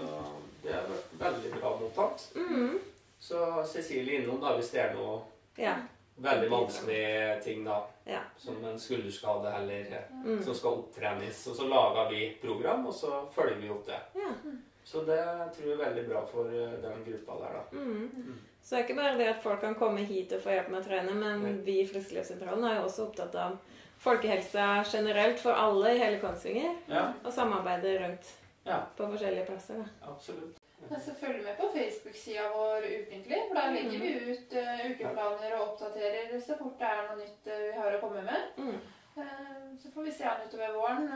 det 0.62 0.72
har 0.74 0.86
vært 0.88 1.18
veldig 1.20 1.52
bra 1.60 1.72
mottatt. 1.80 2.28
Mm. 2.36 2.78
Så 3.20 3.64
Cecilie 3.66 4.20
innom 4.20 4.38
da 4.40 4.52
hvis 4.56 4.70
det 4.70 4.80
er 4.84 4.92
noe 4.94 5.16
ja. 5.58 5.74
veldig 6.22 6.50
vanskelig 6.52 7.02
ting, 7.44 7.64
da. 7.66 7.80
Ja. 8.06 8.20
Som 8.38 8.62
en 8.64 8.78
skulderskade 8.80 9.50
eller 9.58 9.98
Mm. 10.24 10.42
som 10.44 10.54
skal 10.54 10.70
opptrenes. 10.82 11.46
Og 11.50 11.56
så 11.56 11.66
lager 11.68 12.08
vi 12.10 12.38
program, 12.42 12.86
og 12.86 12.94
så 12.94 13.20
følger 13.34 13.56
vi 13.60 13.70
opp 13.70 13.86
det. 13.86 14.00
ja. 14.14 14.32
Så 14.88 15.02
det 15.04 15.18
tror 15.52 15.66
jeg 15.68 15.74
er 15.74 15.82
veldig 15.84 16.04
bra 16.08 16.20
for 16.30 16.46
eh, 16.48 16.70
den 16.80 17.02
gruppa 17.04 17.34
der, 17.42 17.56
da. 17.58 17.62
Mm. 17.72 18.38
Så 18.68 18.74
det 18.74 18.82
er 18.82 18.86
ikke 18.88 18.96
bare 19.00 19.16
det 19.16 19.26
at 19.32 19.38
folk 19.42 19.60
kan 19.64 19.74
komme 19.80 20.02
hit 20.04 20.32
og 20.36 20.42
få 20.44 20.50
hjelp 20.52 20.66
med 20.68 20.82
å 20.82 20.84
trene, 20.84 21.14
men 21.16 21.62
vi 21.64 21.78
i 21.80 21.86
Friskelivssentralen 21.88 22.64
er 22.68 22.74
jo 22.76 22.82
også 22.84 23.06
opptatt 23.06 23.34
av 23.40 23.54
folkehelsa 24.02 24.66
generelt 24.92 25.40
for 25.40 25.56
alle 25.56 25.94
i 25.94 25.98
hele 26.02 26.18
Kongsvinger. 26.20 26.74
Ja, 26.92 27.06
Og 27.24 27.32
samarbeide 27.32 27.94
rundt 28.02 28.28
Ja. 28.66 28.82
på 28.96 29.06
forskjellige 29.08 29.46
plasser. 29.46 29.74
Da. 29.80 30.10
absolutt. 30.12 30.58
Men 30.90 31.00
så 31.00 31.14
følg 31.20 31.42
med 31.44 31.56
på 31.56 31.70
Facebook-sida 31.72 32.44
vår 32.54 32.84
ukentlig, 32.84 33.38
for 33.48 33.54
der 33.54 33.72
legger 33.72 33.98
vi 34.04 34.12
ut 34.32 34.52
eh, 34.52 34.84
ukeplaner 34.90 35.56
og 35.56 35.64
oppdaterer 35.72 36.40
så 36.40 36.58
fort 36.60 36.78
det 36.78 36.86
er 36.92 37.02
noe 37.08 37.16
nytt 37.22 37.46
eh, 37.48 37.64
vi 37.64 37.72
har 37.80 37.96
å 37.96 38.00
komme 38.04 38.22
med. 38.22 38.52
Mm. 38.58 38.78
Eh, 39.16 39.64
så 39.82 39.90
får 39.94 40.04
vi 40.04 40.12
se 40.12 40.24
an 40.24 40.44
utover 40.46 40.76
våren 40.76 41.08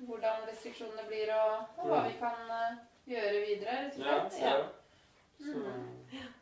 hvordan 0.00 0.44
restriksjonene 0.50 1.06
blir 1.08 1.30
og, 1.38 1.62
og 1.78 1.86
hva 1.86 2.02
Mm. 2.02 2.08
vi 2.10 2.18
kan 2.18 2.36
gjøre 3.06 3.46
videre. 3.46 3.78
rett 3.86 3.98
og 3.98 4.06
Ja, 4.06 4.28
slett. 4.28 4.74
så, 5.38 5.44
så, 5.44 5.54
Mhm. 5.54 6.34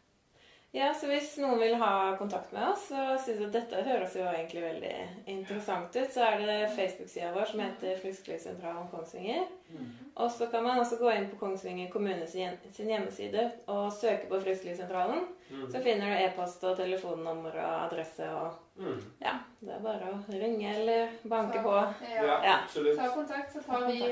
Ja, 0.76 0.90
så 0.94 1.08
hvis 1.08 1.30
noen 1.40 1.56
vil 1.62 1.74
ha 1.80 2.16
kontakt 2.18 2.50
med 2.52 2.66
oss, 2.68 2.82
så 2.90 3.04
synes 3.22 3.38
jeg 3.40 3.46
at 3.48 3.54
dette 3.54 3.84
høres 3.86 4.16
jo 4.18 4.26
egentlig 4.28 4.60
veldig 4.60 4.90
interessant 5.32 5.94
ut. 5.96 6.10
Så 6.12 6.20
er 6.26 6.42
det 6.42 6.56
Facebook-sida 6.76 7.30
vår 7.32 7.48
som 7.48 7.62
heter 7.64 7.96
Frisklivssentralen 8.02 8.90
Kongsvinger. 8.92 9.46
mm. 9.72 9.86
Og 10.16 10.30
så 10.32 10.46
kan 10.52 10.64
man 10.64 10.78
også 10.80 10.96
gå 11.00 11.10
inn 11.12 11.26
på 11.30 11.36
Kongsvinger 11.40 11.88
kommune 11.92 12.26
sin 12.28 12.88
hjemmeside 12.88 13.46
og 13.72 13.88
søke 13.92 14.28
på 14.30 14.40
Frisklivssentralen. 14.44 15.24
Mm. 15.50 15.66
Så 15.72 15.80
finner 15.84 16.12
du 16.12 16.22
e-post 16.26 16.64
og 16.64 16.76
telefonnummer 16.76 17.56
og 17.56 17.74
adresse 17.88 18.28
og 18.36 18.62
Mm. 18.76 18.98
Ja, 19.22 19.30
det 19.64 19.72
er 19.72 19.78
bare 19.80 20.10
å 20.12 20.16
ringe 20.28 20.68
eller 20.74 21.08
banke 21.24 21.62
på. 21.64 21.76
Ja. 22.10 22.24
Ja, 22.26 22.42
Ja. 22.44 22.56
absolutt. 22.64 22.98
Ta 22.98 23.06
kontakt, 23.08 23.52
så 23.52 23.62
tar 23.64 23.86
vi 23.86 24.02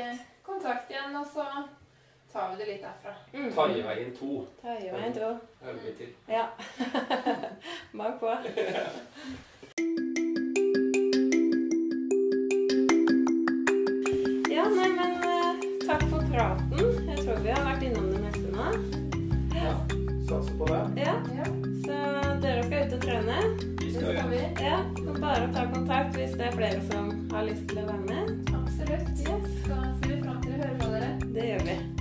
kontakt 0.43 0.91
igjen, 0.91 1.17
og 1.21 1.27
så 1.27 1.45
tar 2.35 2.51
vi 2.51 2.57
det 2.65 2.67
litt 2.73 2.83
derfra. 2.83 3.13
Mm. 3.33 3.51
Taiveien 3.55 4.13
2. 4.19 4.47
Taiveien 4.63 5.15
2. 5.15 5.33
holder 5.65 5.83
vi 5.87 5.93
til. 6.01 6.15
Ja. 6.29 6.47
Bakpå. 8.03 8.35
Ja, 14.55 14.65
nei, 14.71 14.89
men 14.97 15.13
eh, 15.25 15.63
takk 15.87 16.03
for 16.11 16.23
praten. 16.31 16.91
Jeg 17.09 17.19
tror 17.25 17.41
vi 17.45 17.51
har 17.55 17.65
vært 17.67 17.87
innom 17.87 18.11
det 18.13 18.21
meste 18.23 18.51
nå. 18.55 18.67
Ja, 19.57 19.73
satser 20.29 20.59
på 20.61 20.69
det. 20.71 20.83
Ja, 21.05 21.15
Ja, 21.39 21.49
Så 21.85 21.99
dere 22.43 22.63
skal 22.67 22.87
ut 22.87 22.95
og 22.99 23.03
trene. 23.07 23.41
Vi 23.81 23.91
det 23.95 24.05
skal 24.05 24.31
vi. 24.31 24.43
Ja, 24.67 24.79
så 25.01 25.17
Bare 25.21 25.51
ta 25.55 25.67
kontakt 25.75 26.17
hvis 26.19 26.37
det 26.39 26.49
er 26.51 26.57
flere 26.59 26.87
som 26.91 27.11
har 27.33 27.49
lyst 27.49 27.67
til 27.71 27.83
å 27.83 27.89
være 27.91 28.07
med. 28.11 28.55
Absolutt. 28.61 29.11
Yes. 29.25 29.51
Da 29.67 29.83
ser 29.99 30.15
vi 30.15 30.23
fram 30.23 30.41
til 30.45 30.55
å 30.55 30.63
høre 30.63 30.79
fra 30.81 30.95
dere. 30.95 31.94